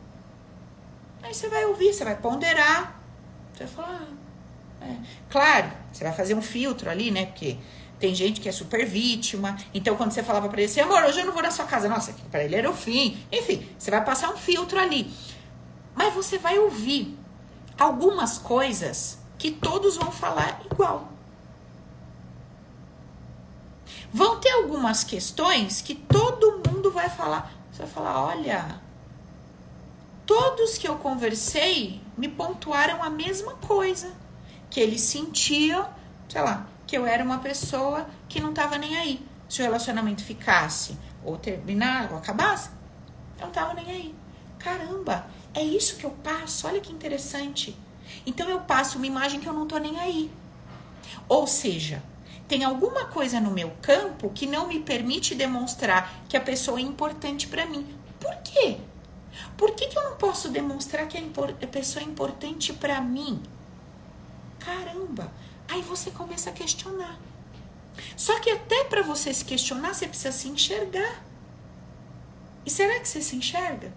Aí 1.23 1.33
você 1.33 1.49
vai 1.49 1.65
ouvir, 1.65 1.95
você 1.95 2.05
vai 2.05 2.17
ponderar. 2.17 3.01
Você 3.55 3.65
vai 3.65 3.73
falar. 3.73 4.09
Ah, 4.83 4.87
é. 4.87 4.97
Claro, 5.31 5.78
você 5.93 6.05
vai 6.05 6.13
fazer 6.13 6.35
um 6.35 6.43
filtro 6.43 6.91
ali, 6.91 7.11
né? 7.11 7.27
Porque 7.27 7.57
tem 7.99 8.15
gente 8.15 8.41
que 8.41 8.49
é 8.49 8.53
super 8.53 8.87
vítima. 8.87 9.57
Então, 9.75 9.97
quando 9.97 10.13
você 10.13 10.23
falava 10.23 10.49
pra 10.49 10.61
ele 10.61 10.71
assim, 10.71 10.81
amor, 10.81 11.03
hoje 11.05 11.21
eu 11.21 11.27
não 11.27 11.33
vou 11.33 11.43
na 11.43 11.51
sua 11.51 11.65
casa. 11.65 11.89
Nossa, 11.89 12.15
para 12.31 12.45
ele 12.45 12.55
era 12.55 12.71
o 12.71 12.75
fim. 12.75 13.19
Enfim, 13.33 13.69
você 13.79 13.91
vai 13.91 14.05
passar 14.05 14.31
um 14.31 14.37
filtro 14.37 14.79
ali. 14.79 15.13
Mas 15.95 16.15
você 16.15 16.39
vai 16.39 16.59
ouvir 16.59 17.19
algumas 17.79 18.39
coisas 18.39 19.19
que 19.37 19.51
todos 19.51 19.97
vão 19.97 20.13
falar 20.13 20.61
igual. 20.71 21.09
Vão 24.13 24.39
ter 24.41 24.51
algumas 24.51 25.05
questões 25.05 25.83
que 25.83 25.95
todo 25.95 26.63
mundo 26.67 26.91
vai 26.91 27.11
falar. 27.11 27.53
Você 27.71 27.83
vai 27.83 27.91
falar: 27.91 28.25
olha, 28.25 28.81
todos 30.25 30.79
que 30.79 30.89
eu 30.89 30.97
conversei 30.97 32.01
me 32.17 32.29
pontuaram 32.29 33.03
a 33.03 33.11
mesma 33.11 33.55
coisa. 33.55 34.13
Que 34.71 34.81
eles 34.81 35.01
sentiam, 35.01 35.89
sei 36.29 36.43
lá, 36.43 36.67
que 36.87 36.97
eu 36.97 37.07
era 37.07 37.23
uma 37.25 37.39
pessoa 37.39 38.09
que 38.29 38.41
não 38.41 38.53
tava 38.53 38.79
nem 38.79 38.97
aí. 38.97 39.27
Se 39.49 39.61
o 39.61 39.65
relacionamento 39.65 40.23
ficasse, 40.23 40.99
ou 41.25 41.37
terminar, 41.37 42.11
ou 42.11 42.19
acabasse, 42.19 42.71
eu 43.39 43.47
não 43.47 43.53
tava 43.53 43.75
nem 43.75 43.91
aí. 43.91 44.15
Caramba, 44.59 45.27
é 45.55 45.63
isso 45.63 45.97
que 45.97 46.05
eu 46.05 46.11
passo, 46.11 46.67
olha 46.67 46.81
que 46.81 46.93
interessante. 46.93 47.77
Então 48.27 48.49
eu 48.49 48.61
passo 48.61 48.99
uma 48.99 49.07
imagem 49.07 49.41
que 49.41 49.47
eu 49.47 49.53
não 49.53 49.67
tô 49.67 49.79
nem 49.79 49.99
aí. 49.99 50.31
Ou 51.29 51.47
seja, 51.47 52.03
tem 52.49 52.65
alguma 52.65 53.07
coisa 53.07 53.41
no 53.41 53.51
meu 53.51 53.71
campo 53.83 54.31
que 54.31 54.47
não 54.47 54.69
me 54.69 54.81
permite 54.81 55.35
demonstrar 55.35 56.25
que 56.29 56.37
a 56.37 56.41
pessoa 56.41 56.79
é 56.79 56.83
importante 56.83 57.47
para 57.47 57.67
mim. 57.67 57.87
Por 58.19 58.35
quê? 58.37 58.79
Por 59.57 59.73
que, 59.73 59.87
que 59.87 59.99
eu 59.99 60.05
não 60.05 60.17
posso 60.17 60.49
demonstrar 60.49 61.07
que 61.07 61.19
a, 61.19 61.67
pessoa 61.67 62.03
é 62.03 62.07
importante 62.07 62.73
para 62.73 63.01
mim? 63.01 63.43
Caramba! 64.69 65.33
Aí 65.67 65.81
você 65.81 66.11
começa 66.11 66.51
a 66.51 66.53
questionar. 66.53 67.19
Só 68.17 68.39
que 68.39 68.51
até 68.51 68.85
para 68.85 69.03
você 69.03 69.33
se 69.33 69.45
questionar, 69.45 69.95
você 69.95 70.07
precisa 70.07 70.31
se 70.31 70.47
enxergar. 70.49 71.25
E 72.67 72.71
será 72.71 73.01
que 73.01 73.09
você 73.09 73.23
se 73.23 73.35
enxerga? 73.35 73.91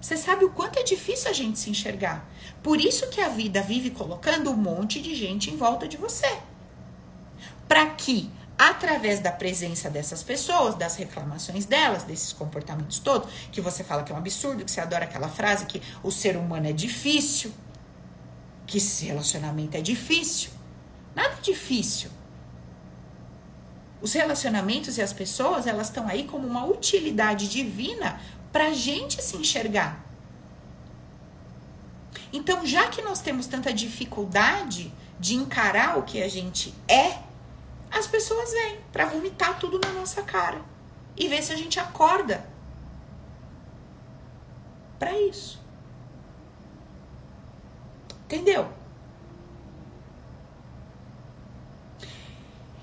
Você 0.00 0.16
sabe 0.16 0.44
o 0.44 0.50
quanto 0.50 0.78
é 0.78 0.82
difícil 0.82 1.30
a 1.30 1.32
gente 1.32 1.58
se 1.58 1.70
enxergar. 1.70 2.28
Por 2.64 2.80
isso 2.80 3.08
que 3.10 3.20
a 3.20 3.28
vida 3.28 3.62
vive 3.62 3.90
colocando 3.90 4.50
um 4.50 4.56
monte 4.56 5.00
de 5.00 5.14
gente 5.14 5.50
em 5.50 5.56
volta 5.56 5.86
de 5.86 5.96
você 5.96 6.40
para 7.68 7.86
que, 7.86 8.28
através 8.58 9.20
da 9.20 9.30
presença 9.30 9.88
dessas 9.88 10.24
pessoas, 10.24 10.74
das 10.74 10.96
reclamações 10.96 11.64
delas, 11.64 12.02
desses 12.02 12.32
comportamentos 12.32 12.98
todos, 12.98 13.30
que 13.52 13.60
você 13.60 13.84
fala 13.84 14.02
que 14.02 14.10
é 14.10 14.14
um 14.14 14.18
absurdo, 14.18 14.64
que 14.64 14.70
você 14.70 14.80
adora 14.80 15.04
aquela 15.04 15.28
frase 15.28 15.66
que 15.66 15.80
o 16.02 16.10
ser 16.10 16.36
humano 16.36 16.66
é 16.66 16.72
difícil, 16.72 17.52
que 18.70 18.78
esse 18.78 19.04
relacionamento 19.04 19.76
é 19.76 19.80
difícil. 19.80 20.52
Nada 21.12 21.34
é 21.34 21.40
difícil. 21.40 22.08
Os 24.00 24.12
relacionamentos 24.12 24.96
e 24.96 25.02
as 25.02 25.12
pessoas, 25.12 25.66
elas 25.66 25.88
estão 25.88 26.06
aí 26.06 26.22
como 26.22 26.46
uma 26.46 26.64
utilidade 26.64 27.48
divina 27.48 28.20
para 28.52 28.68
a 28.68 28.72
gente 28.72 29.20
se 29.20 29.36
enxergar. 29.36 30.06
Então, 32.32 32.64
já 32.64 32.88
que 32.88 33.02
nós 33.02 33.20
temos 33.20 33.48
tanta 33.48 33.72
dificuldade 33.72 34.94
de 35.18 35.34
encarar 35.34 35.98
o 35.98 36.04
que 36.04 36.22
a 36.22 36.28
gente 36.28 36.72
é, 36.86 37.18
as 37.90 38.06
pessoas 38.06 38.52
vêm 38.52 38.78
para 38.92 39.06
vomitar 39.06 39.58
tudo 39.58 39.80
na 39.80 39.92
nossa 39.92 40.22
cara 40.22 40.62
e 41.16 41.26
ver 41.26 41.42
se 41.42 41.52
a 41.52 41.56
gente 41.56 41.80
acorda 41.80 42.48
para 44.96 45.18
isso. 45.18 45.59
Entendeu? 48.30 48.68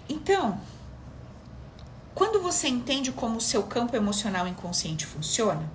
Então, 0.09 0.59
quando 2.13 2.41
você 2.41 2.67
entende 2.67 3.13
como 3.13 3.37
o 3.37 3.41
seu 3.41 3.63
campo 3.63 3.95
emocional 3.95 4.45
inconsciente 4.45 5.05
funciona, 5.05 5.71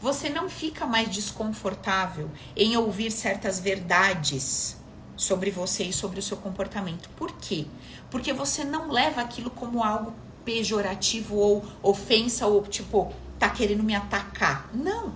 você 0.00 0.28
não 0.28 0.50
fica 0.50 0.86
mais 0.86 1.08
desconfortável 1.08 2.28
em 2.56 2.76
ouvir 2.76 3.12
certas 3.12 3.60
verdades 3.60 4.76
sobre 5.16 5.52
você 5.52 5.84
e 5.84 5.92
sobre 5.92 6.18
o 6.18 6.22
seu 6.22 6.36
comportamento. 6.36 7.08
Por 7.10 7.30
quê? 7.30 7.66
Porque 8.10 8.32
você 8.32 8.64
não 8.64 8.90
leva 8.90 9.20
aquilo 9.20 9.50
como 9.50 9.84
algo 9.84 10.12
pejorativo 10.44 11.36
ou 11.36 11.64
ofensa 11.80 12.48
ou 12.48 12.60
tipo, 12.64 13.14
tá 13.38 13.48
querendo 13.48 13.84
me 13.84 13.94
atacar. 13.94 14.68
Não. 14.74 15.14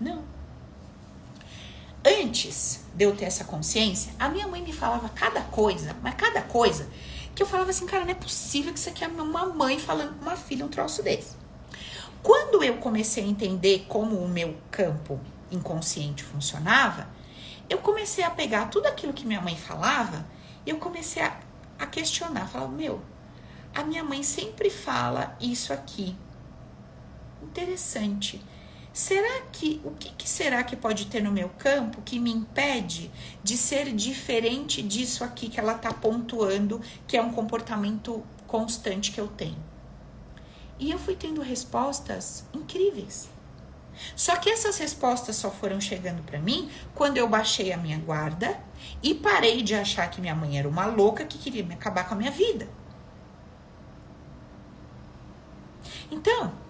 Não. 0.00 0.35
Antes 2.08 2.84
de 2.94 3.04
eu 3.04 3.16
ter 3.16 3.24
essa 3.24 3.42
consciência, 3.42 4.12
a 4.16 4.28
minha 4.28 4.46
mãe 4.46 4.62
me 4.62 4.72
falava 4.72 5.08
cada 5.08 5.40
coisa, 5.40 5.96
mas 6.04 6.14
cada 6.14 6.40
coisa, 6.40 6.88
que 7.34 7.42
eu 7.42 7.46
falava 7.48 7.70
assim, 7.70 7.84
cara, 7.84 8.04
não 8.04 8.12
é 8.12 8.14
possível 8.14 8.72
que 8.72 8.78
isso 8.78 8.88
aqui 8.88 9.02
é 9.02 9.08
uma 9.08 9.46
mãe 9.46 9.76
falando 9.80 10.16
com 10.16 10.22
uma 10.22 10.36
filha 10.36 10.64
um 10.64 10.68
troço 10.68 11.02
desse. 11.02 11.34
Quando 12.22 12.62
eu 12.62 12.76
comecei 12.76 13.24
a 13.24 13.26
entender 13.26 13.86
como 13.88 14.16
o 14.18 14.28
meu 14.28 14.56
campo 14.70 15.18
inconsciente 15.50 16.22
funcionava, 16.22 17.08
eu 17.68 17.78
comecei 17.78 18.22
a 18.22 18.30
pegar 18.30 18.66
tudo 18.66 18.86
aquilo 18.86 19.12
que 19.12 19.26
minha 19.26 19.40
mãe 19.40 19.56
falava 19.56 20.24
e 20.64 20.70
eu 20.70 20.78
comecei 20.78 21.24
a, 21.24 21.40
a 21.76 21.86
questionar. 21.86 22.46
Falar, 22.46 22.68
meu, 22.68 23.02
a 23.74 23.82
minha 23.82 24.04
mãe 24.04 24.22
sempre 24.22 24.70
fala 24.70 25.36
isso 25.40 25.72
aqui. 25.72 26.16
Interessante. 27.42 28.40
Será 28.96 29.42
que 29.52 29.78
o 29.84 29.90
que, 29.90 30.08
que, 30.12 30.26
será 30.26 30.64
que 30.64 30.74
pode 30.74 31.04
ter 31.08 31.22
no 31.22 31.30
meu 31.30 31.50
campo 31.50 32.00
que 32.00 32.18
me 32.18 32.32
impede 32.32 33.10
de 33.44 33.54
ser 33.54 33.92
diferente 33.94 34.80
disso 34.80 35.22
aqui 35.22 35.50
que 35.50 35.60
ela 35.60 35.76
está 35.76 35.92
pontuando, 35.92 36.80
que 37.06 37.14
é 37.14 37.20
um 37.20 37.30
comportamento 37.30 38.24
constante 38.46 39.12
que 39.12 39.20
eu 39.20 39.28
tenho? 39.28 39.62
E 40.78 40.90
eu 40.90 40.98
fui 40.98 41.14
tendo 41.14 41.42
respostas 41.42 42.46
incríveis. 42.54 43.28
Só 44.16 44.34
que 44.36 44.48
essas 44.48 44.78
respostas 44.78 45.36
só 45.36 45.50
foram 45.50 45.78
chegando 45.78 46.22
para 46.22 46.38
mim 46.38 46.70
quando 46.94 47.18
eu 47.18 47.28
baixei 47.28 47.74
a 47.74 47.76
minha 47.76 47.98
guarda 47.98 48.58
e 49.02 49.14
parei 49.14 49.60
de 49.60 49.74
achar 49.74 50.08
que 50.08 50.22
minha 50.22 50.34
mãe 50.34 50.58
era 50.58 50.66
uma 50.66 50.86
louca 50.86 51.26
que 51.26 51.36
queria 51.36 51.62
me 51.62 51.74
acabar 51.74 52.08
com 52.08 52.14
a 52.14 52.16
minha 52.16 52.30
vida. 52.30 52.66
Então, 56.10 56.64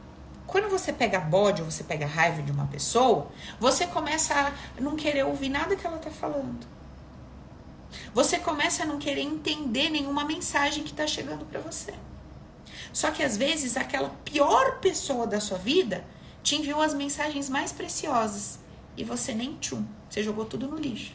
quando 0.47 0.71
você 0.71 0.93
pega 0.93 1.19
bode 1.19 1.63
ou 1.63 1.71
você 1.71 1.83
pega 1.83 2.07
raiva 2.07 2.43
de 2.43 2.53
uma 2.53 2.67
pessoa, 2.67 3.29
você 3.59 3.87
começa 3.87 4.35
a 4.35 4.81
não 4.81 4.95
querer 4.97 5.25
ouvir 5.25 5.49
nada 5.49 5.75
que 5.75 5.87
ela 5.87 5.99
tá 5.99 6.11
falando. 6.11 6.67
Você 8.15 8.39
começa 8.39 8.83
a 8.83 8.87
não 8.87 8.99
querer 8.99 9.23
entender 9.23 9.91
nenhuma 9.91 10.25
mensagem 10.25 10.85
que 10.85 10.93
tá 10.93 11.07
chegando 11.07 11.45
para 11.45 11.61
você. 11.61 11.95
Só 12.93 13.11
que 13.11 13.23
às 13.23 13.37
vezes 13.37 13.77
aquela 13.77 14.11
pior 14.25 14.79
pessoa 14.79 15.27
da 15.27 15.41
sua 15.41 15.59
vida 15.59 16.05
te 16.43 16.57
enviou 16.57 16.81
as 16.81 16.95
mensagens 16.95 17.51
mais 17.51 17.73
preciosas 17.73 18.59
e 18.97 19.05
você 19.05 19.35
nem 19.35 19.57
tchum, 19.57 19.85
você 20.09 20.23
jogou 20.23 20.45
tudo 20.45 20.69
no 20.69 20.77
lixo. 20.77 21.15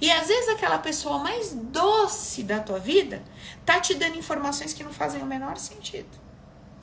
E 0.00 0.10
às 0.10 0.28
vezes 0.28 0.48
aquela 0.48 0.78
pessoa 0.78 1.18
mais 1.18 1.52
doce 1.52 2.42
da 2.42 2.58
tua 2.58 2.78
vida 2.78 3.22
tá 3.64 3.78
te 3.80 3.94
dando 3.94 4.18
informações 4.18 4.72
que 4.72 4.82
não 4.82 4.92
fazem 4.92 5.22
o 5.22 5.26
menor 5.26 5.58
sentido. 5.58 6.25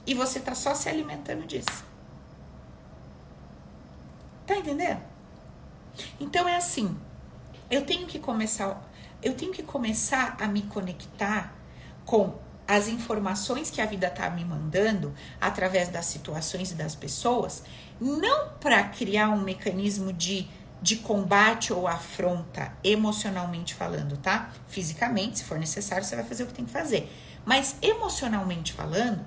E 0.05 0.13
você 0.13 0.39
tá 0.39 0.53
só 0.53 0.75
se 0.75 0.89
alimentando 0.89 1.45
disso. 1.45 1.85
Tá 4.45 4.55
entendendo? 4.57 5.01
Então 6.19 6.47
é 6.47 6.55
assim, 6.55 6.97
eu 7.69 7.85
tenho 7.85 8.05
que 8.07 8.19
começar, 8.19 8.81
eu 9.21 9.33
tenho 9.33 9.51
que 9.51 9.63
começar 9.63 10.35
a 10.39 10.47
me 10.47 10.63
conectar 10.63 11.55
com 12.05 12.35
as 12.67 12.87
informações 12.87 13.69
que 13.69 13.81
a 13.81 13.85
vida 13.85 14.07
está 14.07 14.29
me 14.29 14.43
mandando 14.43 15.13
através 15.39 15.89
das 15.89 16.05
situações 16.05 16.71
e 16.71 16.75
das 16.75 16.95
pessoas, 16.95 17.63
não 17.99 18.49
para 18.59 18.83
criar 18.83 19.29
um 19.29 19.41
mecanismo 19.41 20.13
de, 20.13 20.47
de 20.81 20.97
combate 20.97 21.73
ou 21.73 21.87
afronta 21.87 22.73
emocionalmente 22.83 23.73
falando, 23.73 24.17
tá? 24.17 24.51
Fisicamente, 24.67 25.39
se 25.39 25.45
for 25.45 25.59
necessário, 25.59 26.05
você 26.05 26.15
vai 26.15 26.25
fazer 26.25 26.43
o 26.43 26.47
que 26.47 26.53
tem 26.53 26.65
que 26.65 26.71
fazer. 26.71 27.11
Mas 27.45 27.75
emocionalmente 27.81 28.71
falando, 28.71 29.25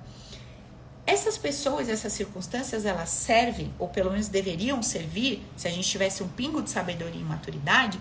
essas 1.07 1.37
pessoas, 1.37 1.87
essas 1.87 2.11
circunstâncias, 2.11 2.85
elas 2.85 3.09
servem, 3.09 3.73
ou 3.79 3.87
pelo 3.87 4.11
menos 4.11 4.27
deveriam 4.27 4.83
servir, 4.83 5.41
se 5.55 5.65
a 5.65 5.71
gente 5.71 5.89
tivesse 5.89 6.21
um 6.21 6.27
pingo 6.27 6.61
de 6.61 6.69
sabedoria 6.69 7.21
e 7.21 7.23
maturidade, 7.23 7.99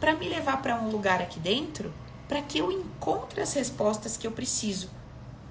para 0.00 0.14
me 0.14 0.26
levar 0.26 0.62
para 0.62 0.80
um 0.80 0.90
lugar 0.90 1.20
aqui 1.20 1.38
dentro 1.38 1.92
para 2.26 2.42
que 2.42 2.58
eu 2.58 2.72
encontre 2.72 3.40
as 3.40 3.52
respostas 3.52 4.16
que 4.16 4.26
eu 4.26 4.32
preciso 4.32 4.90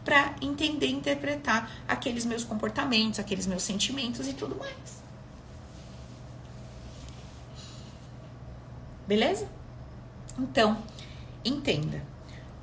para 0.03 0.35
entender 0.41 0.87
e 0.87 0.93
interpretar 0.93 1.71
aqueles 1.87 2.25
meus 2.25 2.43
comportamentos, 2.43 3.19
aqueles 3.19 3.47
meus 3.47 3.63
sentimentos 3.63 4.27
e 4.27 4.33
tudo 4.33 4.55
mais. 4.55 5.03
Beleza? 9.07 9.47
Então, 10.37 10.77
entenda. 11.43 12.14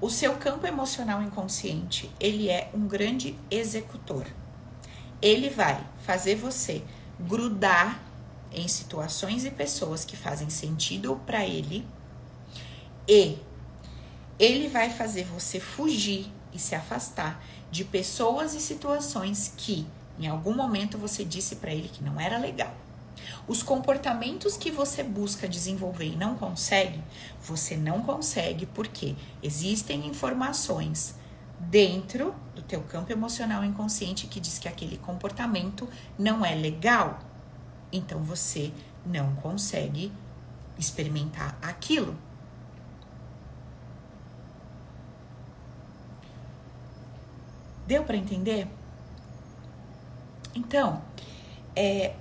O 0.02 0.10
seu 0.10 0.34
campo 0.34 0.66
emocional 0.66 1.22
inconsciente, 1.22 2.10
ele 2.18 2.50
é 2.50 2.68
um 2.74 2.88
grande 2.88 3.38
executor. 3.48 4.26
Ele 5.22 5.48
vai 5.48 5.80
fazer 6.04 6.34
você 6.34 6.82
grudar 7.20 8.02
em 8.50 8.66
situações 8.66 9.44
e 9.44 9.50
pessoas 9.52 10.04
que 10.04 10.16
fazem 10.16 10.50
sentido 10.50 11.20
para 11.24 11.46
ele 11.46 11.86
e 13.06 13.38
ele 14.40 14.66
vai 14.66 14.90
fazer 14.90 15.22
você 15.22 15.60
fugir 15.60 16.26
e 16.52 16.58
se 16.58 16.74
afastar 16.74 17.40
de 17.70 17.84
pessoas 17.84 18.54
e 18.54 18.60
situações 18.60 19.54
que 19.56 19.86
em 20.18 20.26
algum 20.26 20.52
momento 20.52 20.98
você 20.98 21.24
disse 21.24 21.54
para 21.54 21.72
ele 21.72 21.88
que 21.88 22.02
não 22.02 22.20
era 22.20 22.38
legal. 22.38 22.74
Os 23.46 23.62
comportamentos 23.62 24.56
que 24.56 24.70
você 24.70 25.02
busca 25.02 25.48
desenvolver 25.48 26.06
e 26.06 26.16
não 26.16 26.36
consegue, 26.36 27.02
você 27.42 27.76
não 27.76 28.02
consegue 28.02 28.66
porque 28.66 29.14
existem 29.42 30.06
informações 30.06 31.14
dentro 31.58 32.34
do 32.54 32.62
teu 32.62 32.82
campo 32.82 33.12
emocional 33.12 33.64
inconsciente 33.64 34.26
que 34.26 34.40
diz 34.40 34.58
que 34.58 34.68
aquele 34.68 34.98
comportamento 34.98 35.88
não 36.18 36.44
é 36.44 36.54
legal. 36.54 37.20
Então 37.92 38.22
você 38.22 38.72
não 39.04 39.34
consegue 39.36 40.12
experimentar 40.78 41.56
aquilo. 41.62 42.16
Deu 47.86 48.04
para 48.04 48.16
entender? 48.16 48.68
Então, 50.54 51.02
é, 51.74 52.14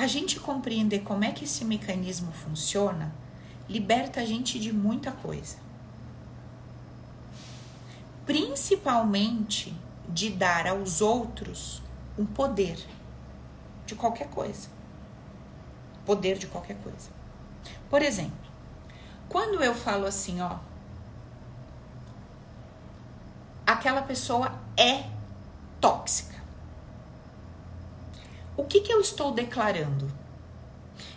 a 0.00 0.06
gente 0.06 0.40
compreender 0.40 1.00
como 1.00 1.24
é 1.24 1.30
que 1.30 1.44
esse 1.44 1.62
mecanismo 1.62 2.32
funciona 2.32 3.12
liberta 3.68 4.22
a 4.22 4.24
gente 4.24 4.58
de 4.58 4.72
muita 4.72 5.12
coisa. 5.12 5.58
Principalmente 8.24 9.76
de 10.08 10.30
dar 10.30 10.66
aos 10.66 11.02
outros 11.02 11.82
um 12.18 12.24
poder 12.24 12.78
de 13.84 13.94
qualquer 13.94 14.28
coisa. 14.28 14.70
Poder 16.06 16.38
de 16.38 16.46
qualquer 16.46 16.78
coisa. 16.78 17.10
Por 17.90 18.00
exemplo, 18.00 18.50
quando 19.28 19.62
eu 19.62 19.74
falo 19.74 20.06
assim, 20.06 20.40
ó, 20.40 20.56
aquela 23.66 24.00
pessoa 24.00 24.58
é 24.78 25.10
tóxica. 25.78 26.29
O 28.60 28.64
que, 28.66 28.82
que 28.82 28.92
eu 28.92 29.00
estou 29.00 29.32
declarando? 29.32 30.06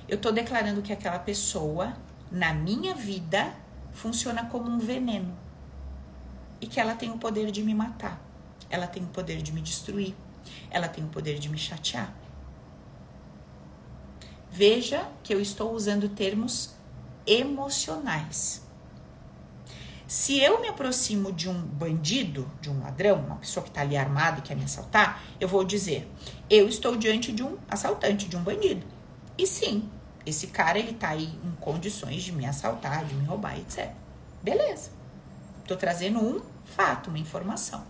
Eu 0.08 0.16
estou 0.16 0.32
declarando 0.32 0.82
que 0.82 0.94
aquela 0.94 1.20
pessoa, 1.20 1.94
na 2.32 2.54
minha 2.54 2.96
vida, 2.96 3.54
funciona 3.92 4.46
como 4.46 4.72
um 4.72 4.80
veneno 4.80 5.38
e 6.62 6.68
que 6.68 6.80
ela 6.80 6.96
tem 6.96 7.12
o 7.12 7.18
poder 7.18 7.52
de 7.52 7.62
me 7.62 7.76
matar, 7.76 8.18
ela 8.70 8.88
tem 8.88 9.04
o 9.04 9.08
poder 9.08 9.42
de 9.42 9.52
me 9.52 9.60
destruir, 9.60 10.16
ela 10.72 10.88
tem 10.88 11.04
o 11.04 11.10
poder 11.10 11.38
de 11.38 11.50
me 11.50 11.58
chatear. 11.58 12.16
Veja 14.50 15.06
que 15.22 15.34
eu 15.34 15.42
estou 15.42 15.74
usando 15.74 16.08
termos 16.08 16.74
emocionais. 17.28 18.63
Se 20.14 20.40
eu 20.40 20.62
me 20.62 20.68
aproximo 20.68 21.32
de 21.32 21.50
um 21.50 21.60
bandido, 21.60 22.48
de 22.62 22.70
um 22.70 22.80
ladrão, 22.84 23.16
uma 23.16 23.38
pessoa 23.38 23.64
que 23.64 23.72
está 23.72 23.82
ali 23.82 23.98
armada 23.98 24.38
e 24.38 24.42
quer 24.44 24.56
me 24.56 24.64
assaltar, 24.64 25.24
eu 25.40 25.48
vou 25.48 25.64
dizer: 25.64 26.08
eu 26.48 26.68
estou 26.68 26.96
diante 26.96 27.32
de 27.32 27.42
um 27.42 27.58
assaltante, 27.68 28.30
de 28.30 28.38
um 28.38 28.44
bandido. 28.44 28.86
E 29.36 29.48
sim, 29.48 29.90
esse 30.24 30.46
cara 30.46 30.78
ele 30.78 30.94
tá 30.94 31.10
aí 31.10 31.36
em 31.44 31.52
condições 31.60 32.22
de 32.22 32.32
me 32.32 32.46
assaltar, 32.46 33.04
de 33.06 33.16
me 33.16 33.26
roubar, 33.26 33.58
etc. 33.58 33.90
Beleza. 34.44 34.92
Tô 35.68 35.76
trazendo 35.76 36.20
um 36.20 36.44
fato, 36.64 37.10
uma 37.10 37.18
informação. 37.18 37.84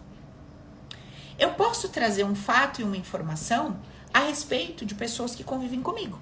Eu 1.38 1.56
posso 1.56 1.90
trazer 1.90 2.24
um 2.24 2.36
fato 2.36 2.80
e 2.80 2.86
uma 2.86 2.96
informação 2.96 3.78
a 4.14 4.20
respeito 4.20 4.86
de 4.86 4.96
pessoas 4.96 5.36
que 5.36 5.44
convivem 5.44 5.82
comigo. 5.82 6.18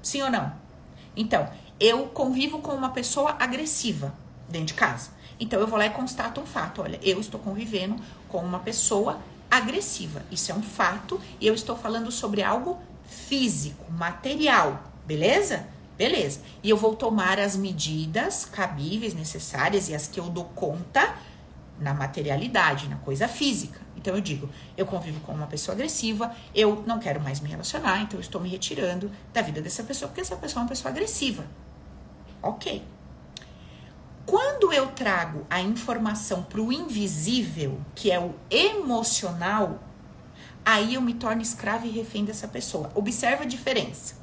Sim 0.00 0.22
ou 0.22 0.30
não? 0.30 0.52
Então, 1.16 1.50
eu 1.80 2.06
convivo 2.10 2.60
com 2.60 2.72
uma 2.72 2.90
pessoa 2.90 3.34
agressiva 3.40 4.22
dentro 4.54 4.68
de 4.68 4.74
casa. 4.74 5.10
Então 5.38 5.60
eu 5.60 5.66
vou 5.66 5.78
lá 5.78 5.86
e 5.86 5.90
constato 5.90 6.40
um 6.40 6.46
fato. 6.46 6.80
Olha, 6.80 6.98
eu 7.02 7.20
estou 7.20 7.38
convivendo 7.40 7.96
com 8.28 8.38
uma 8.38 8.60
pessoa 8.60 9.20
agressiva. 9.50 10.22
Isso 10.30 10.50
é 10.50 10.54
um 10.54 10.62
fato 10.62 11.20
e 11.40 11.46
eu 11.46 11.54
estou 11.54 11.76
falando 11.76 12.10
sobre 12.10 12.42
algo 12.42 12.78
físico, 13.04 13.90
material, 13.92 14.82
beleza? 15.04 15.66
Beleza. 15.98 16.40
E 16.62 16.70
eu 16.70 16.76
vou 16.76 16.96
tomar 16.96 17.38
as 17.38 17.56
medidas 17.56 18.44
cabíveis, 18.44 19.14
necessárias 19.14 19.88
e 19.88 19.94
as 19.94 20.08
que 20.08 20.18
eu 20.18 20.28
dou 20.28 20.44
conta 20.46 21.14
na 21.78 21.92
materialidade, 21.92 22.88
na 22.88 22.96
coisa 22.96 23.28
física. 23.28 23.80
Então 23.96 24.14
eu 24.14 24.20
digo, 24.20 24.48
eu 24.76 24.86
convivo 24.86 25.20
com 25.20 25.32
uma 25.32 25.46
pessoa 25.46 25.74
agressiva, 25.74 26.34
eu 26.54 26.82
não 26.86 26.98
quero 26.98 27.20
mais 27.20 27.40
me 27.40 27.48
relacionar, 27.48 28.02
então 28.02 28.18
eu 28.18 28.20
estou 28.20 28.40
me 28.40 28.48
retirando 28.48 29.10
da 29.32 29.40
vida 29.40 29.60
dessa 29.60 29.82
pessoa, 29.82 30.08
porque 30.08 30.20
essa 30.20 30.36
pessoa 30.36 30.60
é 30.60 30.62
uma 30.64 30.68
pessoa 30.68 30.90
agressiva. 30.90 31.44
Ok. 32.42 32.93
Quando 34.26 34.72
eu 34.72 34.88
trago 34.88 35.46
a 35.50 35.60
informação 35.60 36.42
para 36.42 36.60
o 36.60 36.72
invisível, 36.72 37.80
que 37.94 38.10
é 38.10 38.18
o 38.18 38.34
emocional, 38.50 39.82
aí 40.64 40.94
eu 40.94 41.02
me 41.02 41.14
torno 41.14 41.42
escrava 41.42 41.86
e 41.86 41.90
refém 41.90 42.24
dessa 42.24 42.48
pessoa. 42.48 42.90
Observa 42.94 43.42
a 43.42 43.46
diferença. 43.46 44.16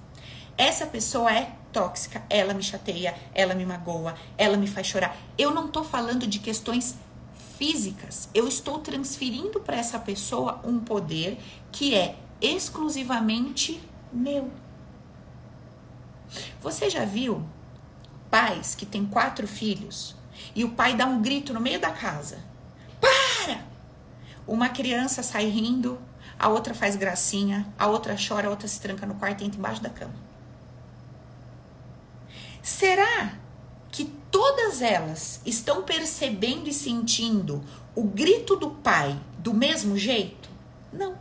Essa 0.58 0.86
pessoa 0.86 1.32
é 1.32 1.56
tóxica, 1.72 2.24
ela 2.30 2.54
me 2.54 2.64
chateia, 2.64 3.16
ela 3.34 3.54
me 3.54 3.66
magoa, 3.66 4.16
ela 4.38 4.58
me 4.58 4.68
faz 4.68 4.88
chorar. 4.88 5.16
Eu 5.38 5.52
não 5.52 5.68
estou 5.68 5.84
falando 5.84 6.28
de 6.28 6.40
questões 6.40 6.98
físicas, 7.58 8.28
eu 8.34 8.48
estou 8.48 8.80
transferindo 8.80 9.60
para 9.60 9.78
essa 9.78 10.00
pessoa 10.00 10.60
um 10.64 10.80
poder 10.80 11.38
que 11.72 11.96
é 11.96 12.16
exclusivamente 12.42 13.82
meu. 14.12 14.52
Você 16.60 16.90
já 16.90 17.06
viu 17.06 17.46
pais 18.32 18.74
que 18.74 18.86
têm 18.86 19.06
quatro 19.06 19.46
filhos 19.46 20.16
e 20.56 20.64
o 20.64 20.72
pai 20.72 20.96
dá 20.96 21.06
um 21.06 21.22
grito 21.22 21.54
no 21.54 21.60
meio 21.60 21.80
da 21.80 21.92
casa: 21.92 22.40
Para! 23.00 23.64
Uma 24.48 24.70
criança 24.70 25.22
sai 25.22 25.46
rindo, 25.46 26.00
a 26.40 26.48
outra 26.48 26.74
faz 26.74 26.96
gracinha, 26.96 27.68
a 27.78 27.86
outra 27.88 28.16
chora, 28.16 28.48
a 28.48 28.50
outra 28.50 28.68
se 28.68 28.80
tranca 28.82 29.06
no 29.06 29.16
quarto 29.16 29.42
e 29.42 29.46
entra 29.46 29.60
embaixo 29.60 29.84
da 29.84 29.90
cama. 29.90 30.16
Será 32.62 33.34
que 33.92 34.06
todas 34.32 34.82
elas 34.82 35.42
estão 35.46 35.84
percebendo 35.84 36.70
e 36.70 36.74
sentindo 36.74 37.64
o 37.94 38.04
grito 38.04 38.56
do 38.56 38.72
pai 38.72 39.20
do 39.38 39.54
mesmo 39.54 39.98
jeito? 39.98 40.50
Não. 40.92 41.18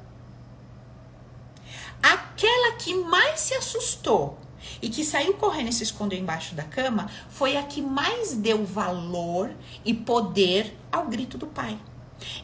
Aquela 2.02 2.76
que 2.76 2.94
mais 2.94 3.40
se 3.40 3.54
assustou 3.54 4.39
e 4.80 4.88
que 4.88 5.04
saiu 5.04 5.34
correndo 5.34 5.68
e 5.68 5.72
se 5.72 5.82
escondeu 5.82 6.18
embaixo 6.18 6.54
da 6.54 6.62
cama 6.62 7.10
foi 7.28 7.56
a 7.56 7.62
que 7.62 7.80
mais 7.82 8.34
deu 8.34 8.64
valor 8.64 9.50
e 9.84 9.94
poder 9.94 10.76
ao 10.90 11.06
grito 11.06 11.38
do 11.38 11.46
pai. 11.46 11.78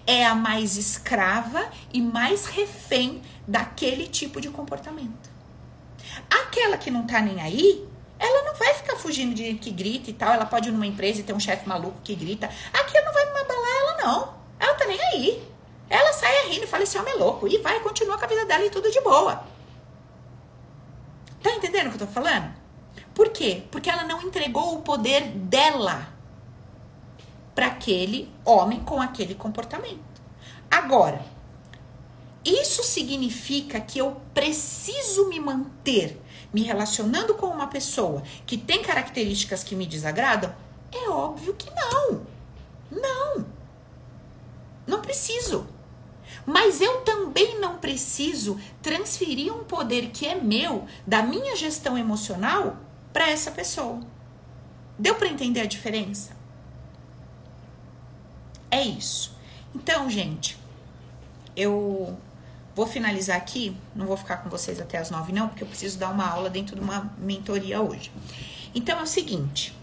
É 0.07 0.25
a 0.25 0.35
mais 0.35 0.77
escrava 0.77 1.69
e 1.93 2.01
mais 2.01 2.47
refém 2.47 3.23
daquele 3.47 4.07
tipo 4.07 4.41
de 4.41 4.49
comportamento. 4.49 5.31
Aquela 6.31 6.79
que 6.79 6.91
não 6.91 7.07
tá 7.07 7.21
nem 7.21 7.41
aí, 7.41 7.87
ela 8.19 8.45
não 8.45 8.55
vai 8.55 8.73
ficar 8.75 8.97
fugindo 8.97 9.35
de 9.35 9.55
que 9.55 9.71
grita 9.71 10.11
e 10.11 10.13
tal. 10.13 10.33
Ela 10.33 10.47
pode 10.47 10.69
ir 10.69 10.73
numa 10.73 10.87
empresa 10.87 11.21
e 11.21 11.23
ter 11.23 11.33
um 11.33 11.41
chefe 11.41 11.69
maluco 11.69 12.01
que 12.03 12.15
grita. 12.15 12.49
Aquilo 12.73 13.05
não 13.05 13.13
vai 13.13 13.33
me 13.33 13.41
abalar 13.41 13.77
ela, 13.81 13.97
não. 14.05 14.35
Ela 14.59 14.75
tá 14.75 14.87
nem 14.87 15.01
aí. 15.01 15.43
Ela 15.89 16.13
sai 16.13 16.49
rindo 16.49 16.65
e 16.65 16.67
fala: 16.67 16.83
esse 16.83 16.99
homem 16.99 17.15
é 17.15 17.17
louco. 17.17 17.47
E 17.47 17.59
vai, 17.59 17.79
continua 17.81 18.17
com 18.17 18.25
a 18.25 18.29
vida 18.29 18.47
dela 18.47 18.65
e 18.65 18.71
tudo 18.71 18.91
de 18.91 19.01
boa. 19.03 19.45
Tá 21.47 21.55
entendendo 21.55 21.87
o 21.87 21.91
que 21.91 22.03
eu 22.03 22.09
tô 22.09 22.13
falando? 22.13 22.53
Por 23.15 23.29
quê? 23.29 23.63
Porque 23.71 23.89
ela 23.89 24.03
não 24.03 24.21
entregou 24.21 24.75
o 24.75 24.83
poder 24.83 25.29
dela 25.29 26.09
para 27.55 27.69
aquele 27.69 28.29
homem 28.45 28.81
com 28.81 29.01
aquele 29.01 29.33
comportamento. 29.33 30.21
Agora, 30.69 31.25
isso 32.45 32.83
significa 32.83 33.81
que 33.81 33.97
eu 33.97 34.21
preciso 34.35 35.29
me 35.29 35.39
manter 35.39 36.21
me 36.53 36.63
relacionando 36.63 37.37
com 37.37 37.47
uma 37.47 37.69
pessoa 37.69 38.25
que 38.45 38.59
tem 38.59 38.83
características 38.83 39.63
que 39.63 39.77
me 39.77 39.87
desagradam? 39.87 40.53
É 40.91 41.09
óbvio 41.09 41.55
que 41.55 41.71
não. 41.71 42.27
Não. 42.91 43.47
Não 44.85 45.01
preciso. 45.01 45.69
Mas 46.47 46.81
eu 46.81 47.01
também 47.01 47.59
não 47.59 47.77
preciso 47.79 48.59
transferir 48.81 49.53
um 49.53 49.65
poder 49.65 50.11
que 50.11 50.27
é 50.27 50.37
meu, 50.37 50.87
da 51.05 51.23
minha 51.23 51.57
gestão 51.57 51.99
emocional, 51.99 52.77
para 53.13 53.29
essa 53.29 53.51
pessoa. 53.51 54.01
Deu 54.97 55.17
para 55.17 55.29
entender 55.29 55.61
a 55.61 55.67
diferença? 55.67 56.37
É 58.71 58.83
isso. 58.83 59.37
Então, 59.75 60.09
gente, 60.09 60.57
eu 61.57 62.17
vou 62.75 62.87
finalizar 62.87 63.37
aqui. 63.37 63.77
Não 63.95 64.07
vou 64.07 64.17
ficar 64.17 64.37
com 64.37 64.49
vocês 64.49 64.79
até 64.81 64.99
as 64.99 65.11
nove, 65.11 65.33
não, 65.33 65.49
porque 65.49 65.65
eu 65.65 65.69
preciso 65.69 65.99
dar 65.99 66.11
uma 66.11 66.29
aula 66.29 66.49
dentro 66.49 66.77
de 66.77 66.83
uma 66.83 67.13
mentoria 67.19 67.81
hoje. 67.81 68.13
Então 68.75 68.99
é 68.99 69.03
o 69.03 69.07
seguinte. 69.07 69.75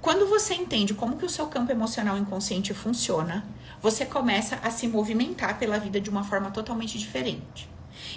Quando 0.00 0.28
você 0.28 0.54
entende 0.54 0.94
como 0.94 1.16
que 1.16 1.26
o 1.26 1.28
seu 1.28 1.48
campo 1.48 1.72
emocional 1.72 2.16
inconsciente 2.16 2.72
funciona, 2.72 3.44
você 3.86 4.04
começa 4.04 4.58
a 4.64 4.70
se 4.72 4.88
movimentar 4.88 5.60
pela 5.60 5.78
vida 5.78 6.00
de 6.00 6.10
uma 6.10 6.24
forma 6.24 6.50
totalmente 6.50 6.98
diferente. 6.98 7.70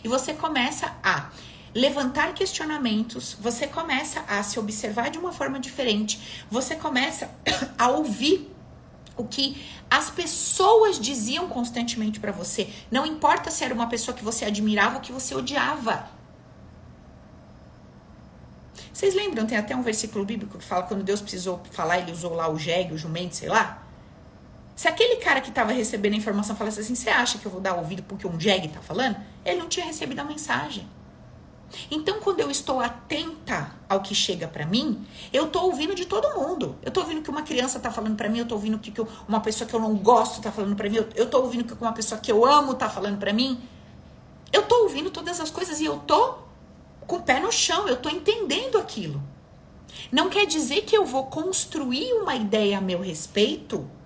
E 0.03 0.07
você 0.07 0.33
começa 0.33 0.97
a 1.03 1.29
levantar 1.75 2.33
questionamentos, 2.33 3.37
você 3.39 3.67
começa 3.67 4.21
a 4.27 4.41
se 4.41 4.57
observar 4.57 5.11
de 5.11 5.19
uma 5.19 5.31
forma 5.31 5.59
diferente, 5.59 6.43
você 6.49 6.75
começa 6.75 7.29
a 7.77 7.87
ouvir 7.89 8.51
o 9.15 9.25
que 9.25 9.63
as 9.91 10.09
pessoas 10.09 10.99
diziam 10.99 11.47
constantemente 11.47 12.19
para 12.19 12.31
você. 12.31 12.67
Não 12.89 13.05
importa 13.05 13.51
se 13.51 13.63
era 13.63 13.71
uma 13.71 13.87
pessoa 13.87 14.17
que 14.17 14.23
você 14.23 14.45
admirava 14.45 14.95
ou 14.95 15.01
que 15.01 15.11
você 15.11 15.35
odiava. 15.35 16.09
Vocês 18.91 19.13
lembram? 19.13 19.45
Tem 19.45 19.55
até 19.55 19.75
um 19.75 19.83
versículo 19.83 20.25
bíblico 20.25 20.57
que 20.57 20.65
fala 20.65 20.81
quando 20.81 21.03
Deus 21.03 21.21
precisou 21.21 21.61
falar, 21.69 21.99
ele 21.99 22.11
usou 22.11 22.33
lá 22.33 22.49
o 22.49 22.57
jegue, 22.57 22.95
o 22.95 22.97
jumento, 22.97 23.35
sei 23.35 23.49
lá. 23.49 23.88
Se 24.79 24.87
aquele 24.87 25.17
cara 25.17 25.41
que 25.41 25.49
estava 25.49 25.73
recebendo 25.73 26.13
a 26.13 26.15
informação 26.15 26.55
falasse 26.55 26.79
assim, 26.79 26.95
você 26.95 27.09
acha 27.09 27.37
que 27.37 27.45
eu 27.45 27.51
vou 27.51 27.59
dar 27.59 27.75
ouvido 27.75 28.01
porque 28.03 28.25
um 28.25 28.39
jegue 28.39 28.67
está 28.67 28.79
falando? 28.79 29.17
Ele 29.43 29.59
não 29.59 29.67
tinha 29.67 29.85
recebido 29.85 30.17
a 30.21 30.23
mensagem. 30.23 30.87
Então, 31.91 32.21
quando 32.21 32.39
eu 32.39 32.49
estou 32.49 32.79
atenta 32.79 33.73
ao 33.89 33.99
que 33.99 34.15
chega 34.15 34.47
para 34.47 34.65
mim, 34.65 35.05
eu 35.33 35.47
tô 35.47 35.63
ouvindo 35.63 35.93
de 35.93 36.05
todo 36.05 36.33
mundo. 36.33 36.77
Eu 36.81 36.91
tô 36.91 37.01
ouvindo 37.01 37.21
que 37.21 37.29
uma 37.29 37.41
criança 37.41 37.77
tá 37.77 37.91
falando 37.91 38.15
para 38.15 38.29
mim, 38.29 38.39
eu 38.39 38.47
tô 38.47 38.55
ouvindo 38.55 38.79
que, 38.79 38.93
uma 39.27 39.41
pessoa 39.41 39.67
que 39.67 39.75
eu 39.75 39.81
não 39.81 39.97
gosto 39.97 40.41
tá 40.41 40.49
falando 40.49 40.77
para 40.77 40.89
mim, 40.89 40.95
eu, 40.95 41.09
eu 41.13 41.29
tô 41.29 41.41
ouvindo 41.41 41.65
que 41.65 41.73
uma 41.73 41.91
pessoa 41.91 42.21
que 42.21 42.31
eu 42.31 42.45
amo 42.45 42.73
tá 42.73 42.89
falando 42.89 43.17
para 43.19 43.33
mim. 43.33 43.59
Eu 44.53 44.63
tô 44.63 44.83
ouvindo 44.83 45.11
todas 45.11 45.41
as 45.41 45.51
coisas 45.51 45.81
e 45.81 45.85
eu 45.85 45.97
tô 45.97 46.35
com 47.05 47.17
o 47.17 47.21
pé 47.21 47.41
no 47.41 47.51
chão, 47.51 47.85
eu 47.85 47.97
tô 47.97 48.07
entendendo 48.07 48.77
aquilo. 48.77 49.21
Não 50.09 50.29
quer 50.29 50.45
dizer 50.45 50.83
que 50.83 50.95
eu 50.95 51.05
vou 51.05 51.25
construir 51.25 52.13
uma 52.13 52.33
ideia 52.33 52.77
a 52.77 52.81
meu 52.81 53.01
respeito 53.01 53.98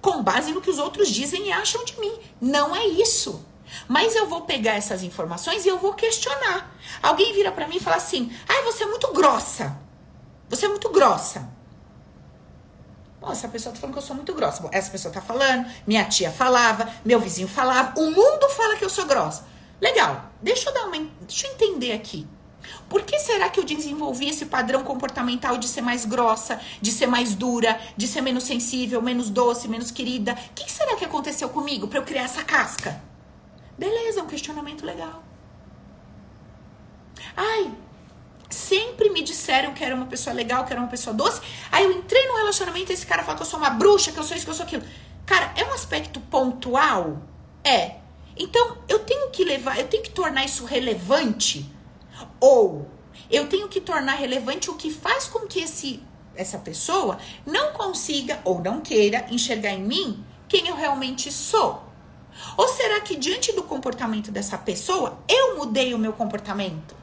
com 0.00 0.22
base 0.22 0.52
no 0.52 0.60
que 0.60 0.70
os 0.70 0.78
outros 0.78 1.08
dizem 1.08 1.48
e 1.48 1.52
acham 1.52 1.84
de 1.84 1.98
mim. 2.00 2.18
Não 2.40 2.74
é 2.74 2.86
isso. 2.86 3.44
Mas 3.86 4.16
eu 4.16 4.26
vou 4.26 4.42
pegar 4.42 4.74
essas 4.74 5.02
informações 5.02 5.64
e 5.64 5.68
eu 5.68 5.78
vou 5.78 5.94
questionar. 5.94 6.74
Alguém 7.02 7.32
vira 7.32 7.52
para 7.52 7.68
mim 7.68 7.76
e 7.76 7.80
fala 7.80 7.96
assim: 7.96 8.32
"Ai, 8.48 8.62
você 8.62 8.84
é 8.84 8.86
muito 8.86 9.12
grossa. 9.12 9.76
Você 10.48 10.66
é 10.66 10.68
muito 10.68 10.88
grossa." 10.90 11.48
Bom, 13.20 13.30
essa 13.30 13.48
pessoa 13.48 13.74
tá 13.74 13.80
falando 13.80 13.94
que 13.94 13.98
eu 13.98 14.06
sou 14.06 14.16
muito 14.16 14.34
grossa. 14.34 14.62
Bom, 14.62 14.70
essa 14.72 14.90
pessoa 14.90 15.12
tá 15.12 15.20
falando, 15.20 15.70
minha 15.86 16.04
tia 16.06 16.30
falava, 16.30 16.90
meu 17.04 17.20
vizinho 17.20 17.46
falava, 17.46 18.00
o 18.00 18.10
mundo 18.10 18.48
fala 18.48 18.76
que 18.76 18.84
eu 18.84 18.88
sou 18.88 19.04
grossa. 19.04 19.44
Legal. 19.78 20.24
Deixa 20.42 20.70
eu 20.70 20.74
dar 20.74 20.86
uma, 20.86 20.96
deixa 21.20 21.46
eu 21.46 21.52
entender 21.52 21.92
aqui. 21.92 22.26
Por 22.88 23.02
que 23.02 23.18
será 23.18 23.48
que 23.48 23.60
eu 23.60 23.64
desenvolvi 23.64 24.28
esse 24.28 24.46
padrão 24.46 24.82
comportamental 24.82 25.56
de 25.58 25.68
ser 25.68 25.80
mais 25.80 26.04
grossa, 26.04 26.60
de 26.80 26.90
ser 26.90 27.06
mais 27.06 27.34
dura, 27.34 27.80
de 27.96 28.06
ser 28.06 28.20
menos 28.20 28.44
sensível, 28.44 29.00
menos 29.00 29.30
doce, 29.30 29.68
menos 29.68 29.90
querida? 29.90 30.32
O 30.32 30.54
que 30.54 30.70
será 30.70 30.96
que 30.96 31.04
aconteceu 31.04 31.48
comigo 31.48 31.88
para 31.88 31.98
eu 31.98 32.04
criar 32.04 32.24
essa 32.24 32.42
casca? 32.42 33.02
Beleza, 33.78 34.20
é 34.20 34.22
um 34.22 34.26
questionamento 34.26 34.84
legal. 34.84 35.22
Ai, 37.36 37.72
sempre 38.48 39.08
me 39.10 39.22
disseram 39.22 39.72
que 39.72 39.84
era 39.84 39.94
uma 39.94 40.06
pessoa 40.06 40.34
legal, 40.34 40.64
que 40.64 40.72
era 40.72 40.80
uma 40.80 40.90
pessoa 40.90 41.14
doce. 41.14 41.40
Aí 41.70 41.84
eu 41.84 41.92
entrei 41.92 42.26
no 42.26 42.36
relacionamento 42.36 42.90
e 42.90 42.94
esse 42.94 43.06
cara 43.06 43.22
fala 43.22 43.36
que 43.36 43.42
eu 43.42 43.46
sou 43.46 43.58
uma 43.58 43.70
bruxa, 43.70 44.12
que 44.12 44.18
eu 44.18 44.24
sou 44.24 44.36
isso, 44.36 44.44
que 44.44 44.50
eu 44.50 44.54
sou 44.54 44.66
aquilo. 44.66 44.82
Cara, 45.24 45.52
é 45.56 45.64
um 45.64 45.72
aspecto 45.72 46.20
pontual? 46.20 47.22
É. 47.62 47.96
Então, 48.36 48.78
eu 48.88 48.98
tenho 49.00 49.30
que 49.30 49.44
levar, 49.44 49.78
eu 49.78 49.86
tenho 49.86 50.02
que 50.02 50.10
tornar 50.10 50.44
isso 50.44 50.64
relevante? 50.64 51.70
Ou 52.40 52.86
eu 53.30 53.48
tenho 53.48 53.68
que 53.68 53.80
tornar 53.80 54.14
relevante 54.14 54.70
o 54.70 54.74
que 54.74 54.90
faz 54.90 55.28
com 55.28 55.46
que 55.46 55.60
esse 55.60 56.02
essa 56.34 56.58
pessoa 56.58 57.18
não 57.44 57.72
consiga 57.72 58.40
ou 58.44 58.60
não 58.60 58.80
queira 58.80 59.26
enxergar 59.30 59.72
em 59.72 59.82
mim 59.82 60.24
quem 60.48 60.68
eu 60.68 60.74
realmente 60.74 61.30
sou. 61.30 61.82
Ou 62.56 62.68
será 62.68 63.00
que 63.00 63.16
diante 63.16 63.52
do 63.52 63.62
comportamento 63.62 64.30
dessa 64.30 64.56
pessoa, 64.56 65.18
eu 65.28 65.58
mudei 65.58 65.92
o 65.92 65.98
meu 65.98 66.12
comportamento? 66.12 66.94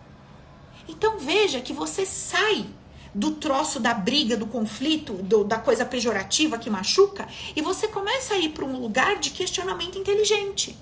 Então 0.87 1.19
veja 1.19 1.61
que 1.61 1.73
você 1.73 2.05
sai 2.05 2.65
do 3.13 3.31
troço 3.31 3.79
da 3.79 3.93
briga, 3.93 4.37
do 4.37 4.47
conflito, 4.47 5.13
do, 5.13 5.43
da 5.43 5.57
coisa 5.57 5.85
pejorativa 5.85 6.57
que 6.57 6.69
machuca, 6.69 7.27
e 7.55 7.61
você 7.61 7.87
começa 7.87 8.35
a 8.35 8.37
ir 8.37 8.49
para 8.49 8.65
um 8.65 8.79
lugar 8.79 9.17
de 9.17 9.31
questionamento 9.31 9.97
inteligente. 9.97 10.77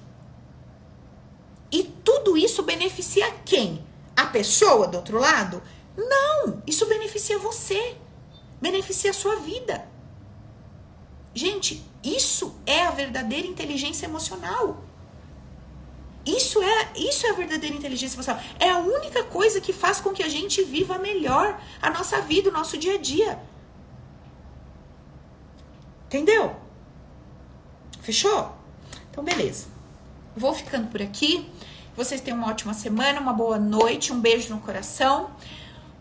E 1.72 1.84
tudo 1.84 2.38
isso 2.38 2.64
beneficia 2.64 3.30
quem? 3.43 3.84
A 4.16 4.26
pessoa 4.28 4.88
do 4.88 4.97
outro 4.97 5.20
lado? 5.20 5.61
Não, 5.97 6.61
isso 6.66 6.86
beneficia 6.86 7.38
você, 7.39 7.97
beneficia 8.61 9.11
a 9.11 9.13
sua 9.13 9.38
vida. 9.38 9.88
Gente, 11.34 11.86
isso 12.03 12.55
é 12.66 12.84
a 12.84 12.91
verdadeira 12.91 13.47
inteligência 13.47 14.05
emocional. 14.05 14.84
Isso 16.26 16.61
é, 16.61 16.91
isso 16.95 17.28
é 17.28 17.30
a 17.30 17.34
verdadeira 17.34 17.76
inteligência 17.76 18.16
emocional. 18.16 18.41
É 18.59 18.70
a 18.70 18.80
única 18.80 19.24
coisa 19.24 19.61
que 19.61 19.72
faz 19.72 20.01
com 20.01 20.11
que 20.11 20.24
a 20.24 20.30
gente 20.30 20.63
viva 20.63 20.97
melhor 20.97 21.61
a 21.82 21.89
nossa 21.89 22.22
vida, 22.22 22.49
o 22.49 22.53
nosso 22.53 22.78
dia 22.78 22.95
a 22.95 22.97
dia. 22.97 23.39
Entendeu? 26.07 26.55
Fechou? 28.01 28.55
Então, 29.11 29.24
beleza. 29.24 29.68
Vou 30.36 30.53
ficando 30.53 30.88
por 30.88 31.01
aqui. 31.01 31.49
Vocês 31.96 32.20
tenham 32.20 32.38
uma 32.38 32.50
ótima 32.50 32.74
semana, 32.74 33.22
uma 33.22 33.32
boa 33.32 33.58
noite, 33.58 34.12
um 34.12 34.20
beijo 34.20 34.54
no 34.54 34.60
coração. 34.60 35.30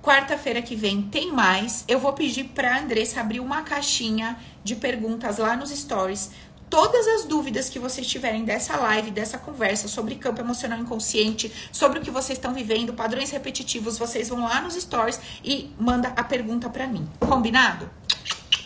Quarta-feira 0.02 0.60
que 0.60 0.74
vem 0.74 1.02
tem 1.02 1.32
mais. 1.32 1.84
Eu 1.86 2.00
vou 2.00 2.12
pedir 2.12 2.44
para 2.44 2.80
Andressa 2.80 3.20
abrir 3.20 3.38
uma 3.38 3.62
caixinha 3.62 4.36
de 4.64 4.74
perguntas 4.74 5.38
lá 5.38 5.56
nos 5.56 5.70
stories. 5.70 6.32
Todas 6.68 7.06
as 7.06 7.24
dúvidas 7.24 7.68
que 7.68 7.78
vocês 7.78 8.06
tiverem 8.06 8.44
dessa 8.44 8.76
live, 8.76 9.12
dessa 9.12 9.38
conversa 9.38 9.86
sobre 9.86 10.16
campo 10.16 10.40
emocional 10.40 10.80
inconsciente, 10.80 11.52
sobre 11.70 12.00
o 12.00 12.02
que 12.02 12.10
vocês 12.10 12.36
estão 12.36 12.52
vivendo, 12.52 12.92
padrões 12.92 13.30
repetitivos, 13.30 13.96
vocês 13.96 14.28
vão 14.28 14.42
lá 14.42 14.60
nos 14.60 14.74
stories 14.74 15.20
e 15.44 15.70
manda 15.78 16.08
a 16.08 16.24
pergunta 16.24 16.68
para 16.68 16.88
mim. 16.88 17.08
Combinado? 17.20 17.88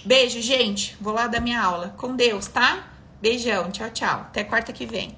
Beijo, 0.03 0.41
gente. 0.41 0.97
Vou 0.99 1.13
lá 1.13 1.27
dar 1.27 1.43
minha 1.43 1.63
aula. 1.63 1.95
Com 1.99 2.17
Deus, 2.17 2.47
tá? 2.47 2.89
Beijão. 3.21 3.71
Tchau, 3.71 3.91
tchau. 3.91 4.21
Até 4.21 4.43
quarta 4.43 4.73
que 4.73 4.87
vem. 4.87 5.15